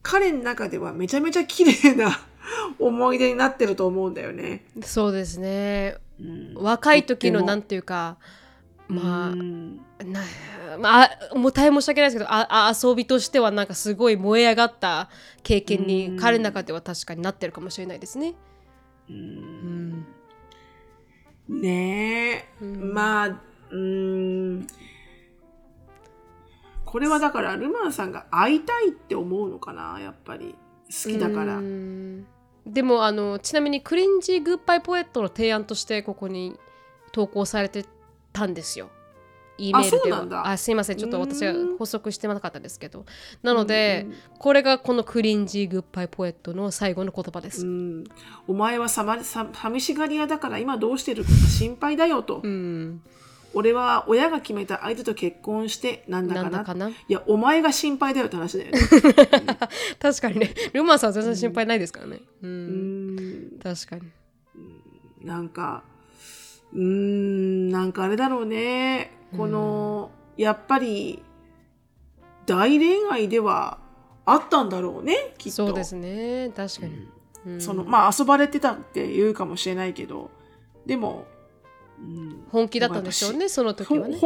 [0.02, 2.18] 彼の中ではめちゃめちゃ綺麗な
[2.80, 4.64] 思い出になってると思うんだよね。
[4.82, 5.98] そうですね。
[6.20, 6.54] うん。
[6.54, 8.18] 若い時のなんていうか
[8.88, 9.76] まあうん。
[10.04, 10.20] な
[10.80, 15.10] まあ、あもう大変申し訳ないですけどああ遊びとしてはなんかすごい燃え上がった
[15.44, 15.86] 経験うん。
[15.86, 18.34] に彼の中では確かになってるかもしれないですね。
[19.08, 19.18] ううん
[19.97, 19.97] ん
[21.48, 22.92] ねえ、うん。
[22.92, 24.66] まあうーん。
[26.84, 30.54] これはだからルマンさんが会いたいって思うのかなやっぱり。
[30.86, 31.58] 好きだから。
[31.58, 32.26] うん。
[32.66, 36.56] でもあのちなみにクリンジーグッバイポエットの提案としてここに
[37.12, 37.84] 投稿されて
[38.32, 38.90] たんですよ。
[39.58, 40.48] E メールでは。
[40.50, 40.96] あすいません。
[40.96, 43.04] ちょっと私はうん補足してなかったですけど。
[43.42, 47.66] なので、うんこれがこのクリンジーグッバイポエットの最後の言葉です。
[47.66, 48.04] うん、
[48.46, 51.24] お前はさまさ寂しがり屋だから今どうしてる？
[51.24, 53.02] か心配だよと、うん。
[53.54, 56.64] 俺は親が決めた相手と結婚してなんだかな。
[56.64, 56.88] かな？
[56.90, 58.78] いやお前が心配だよって話だよね。
[59.98, 60.54] 確かにね。
[60.72, 62.20] ルマンさんは全然心配ないですからね。
[62.42, 63.16] ううん。
[63.16, 64.02] ん確かに。
[65.26, 65.82] なんか
[66.72, 67.70] うーん。
[67.70, 71.22] なんかあれだろうねこの、やっぱり
[72.46, 73.78] 大恋愛では
[74.24, 75.66] あったんだろうねきっと。
[75.66, 76.50] そうですね。
[76.56, 77.08] 確かに、
[77.46, 77.60] うん。
[77.60, 80.30] そのまあ遊ばれてたって言うかもしれないけど
[80.86, 81.26] でも、
[81.98, 84.18] うん、本気だったんでしょうねその時はね。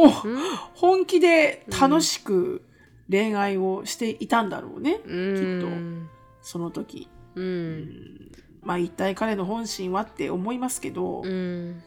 [0.75, 2.61] 本気で楽しく
[3.09, 6.09] 恋愛をしていたんだろうね、うん。
[6.41, 7.09] その時。
[7.35, 8.31] うん。
[8.61, 11.81] まあ一体彼の本心はって思いますけど、うん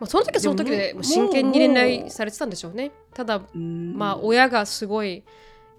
[0.00, 2.90] まあ、その時はその時で真剣に恋も愛うされてたんでしょうね。
[3.12, 3.96] ただうん。
[3.96, 5.24] まあ親がすごい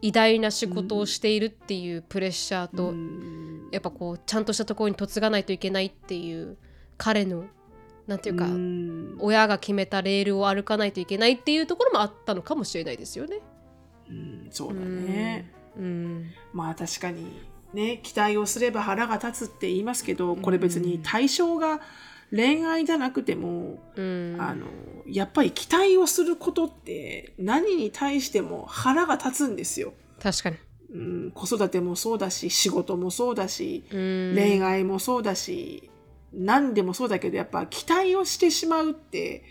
[0.02, 3.70] 偉大な仕事をしているっていうプレッシャーと、うん。
[3.72, 6.58] やっぱこうちゃんとしたところに嫁がないといけないっていう
[6.98, 7.46] 彼の
[8.08, 9.18] なんていうか、うん。
[9.20, 13.42] 親が決めたレールを歩かないといけないっていうところもあったのかもしれないですよね。
[14.10, 17.42] うんそうだね、うん、まあ確かに
[17.74, 21.82] ね期待をすれば腹が立つって言いますけどこれ別に対象が
[22.32, 24.66] 恋愛じゃなくても、うん、あの
[25.08, 29.94] やっぱり期待をすることって何に対しても腹が立つんですよ。
[30.22, 30.58] 確かに、
[30.94, 30.98] う
[31.28, 35.90] ん、子育てもそうだし仕事もそうだしうん、恋愛もそうだし
[36.34, 39.44] 何でもそうだけどやっぱ期待をしてしまうって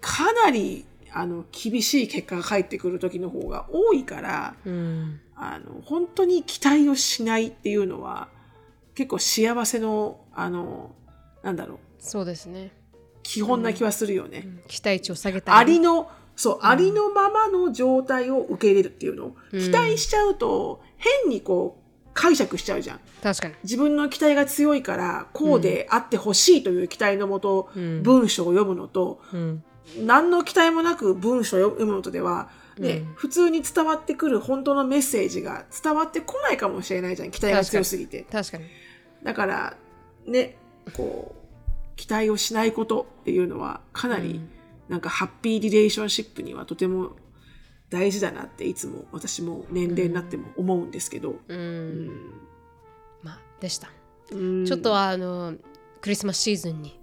[0.00, 8.28] かなりあの厳しい結果が返ってくる時の方が多いからうん、あの本当に期待をしないっていうのは
[8.94, 10.94] 結構幸せのあの
[11.42, 11.78] なんだろう。
[11.98, 12.72] そうですね、
[13.22, 14.46] 基本な気はするよね。
[14.66, 15.58] 期待値を下げたり。
[15.58, 19.26] ありのそう、ありのままの状態を受け入れるっていうの。
[19.26, 19.60] を、うん。
[19.60, 23.00] 期待しちゃうと変にこう解釈しちゃうじゃん。
[23.22, 28.02] 確かに、自分の期待が強いからこうであってほしいという期待のもと、うん。
[28.02, 29.64] 文章を読むのとうん。
[30.04, 33.14] 何の期待もなく文章を読むのとでは、ねうん。
[33.14, 37.30] 普通に伝わってくる本当のメッセージが伝わってこないかもしれないじゃん。
[37.32, 38.26] 期待が強すぎて。
[38.30, 38.64] 確かに、
[39.24, 39.76] だから
[40.26, 40.57] ね
[40.90, 44.50] こう期待をしないことっていうのはかなり、うん。
[44.88, 47.16] なんかハッピーリレーションシップにはとても
[47.90, 51.58] 大事だなっていつも私も年齢になっても思うんですけど、うん。
[51.58, 52.10] うん。
[53.22, 53.90] まあでした、
[54.30, 54.64] うん。
[54.66, 55.54] ちょっとあの
[56.00, 56.98] クリスマスシーズンに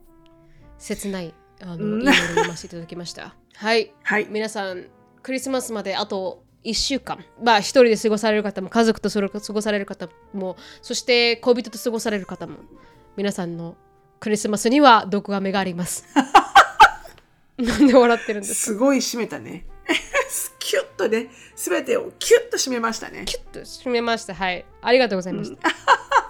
[0.78, 2.02] 切ないあの、うん。
[2.02, 3.36] いい読ませていただきました。
[3.56, 3.94] はい。
[4.04, 4.28] はい。
[4.30, 4.88] 皆さん
[5.22, 7.24] クリスマスまであと1週間。
[7.44, 12.58] まあ一人で過ごされる方も家族と過ごされる方もそして恋人と過ごされる方も
[13.18, 13.76] 皆さんの
[14.20, 16.06] クリスマスには毒が目があります。
[17.58, 18.60] なんで笑ってるんですか？
[18.74, 19.66] すごい締めたね。
[20.60, 23.24] キュッとね全てをキュッと締めましたね。
[23.26, 24.34] キュッと締めました。
[24.34, 24.66] はい。
[24.82, 25.70] ありがとうございました、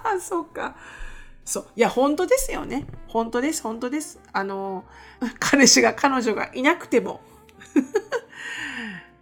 [0.04, 0.76] あ そうか。
[1.44, 1.66] そう。
[1.74, 2.86] いや本当ですよね。
[3.08, 4.20] 本当です本当です。
[4.32, 4.84] あの
[5.40, 7.20] 彼氏が彼女がいなくても。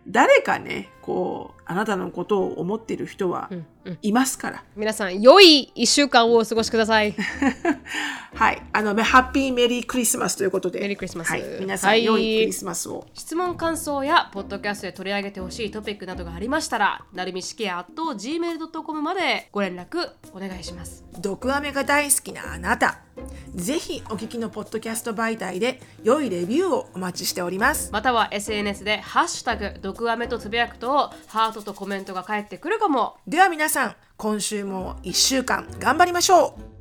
[0.06, 3.98] 誰かねこうあなたのことを思ってる人はうんうん。
[4.00, 7.14] いますから、皆さん良い1週間をお過ごしください。
[8.34, 8.62] はい。
[8.72, 10.80] あのハッピーメリークリスマスということで。
[10.80, 21.04] メリークリスマスはい、皆さんはい良いクリスマスを、質問感想やポッドキャストで取り上げてほしいトピックなどがありましたらなるみしきや gmail.com までご連絡お願いします。
[21.20, 23.00] 毒アメが大好きなあなた。
[23.54, 27.92] ぜひお聞きのポッドキャスト媒体で良いレビューをお待ちしております。
[27.92, 33.16] または SNS で「ハッシュタグ毒アメ」とつぶやくとハートとコメントが返ってくるかも。
[33.26, 36.73] では皆さん今週も1週間頑張りましょう。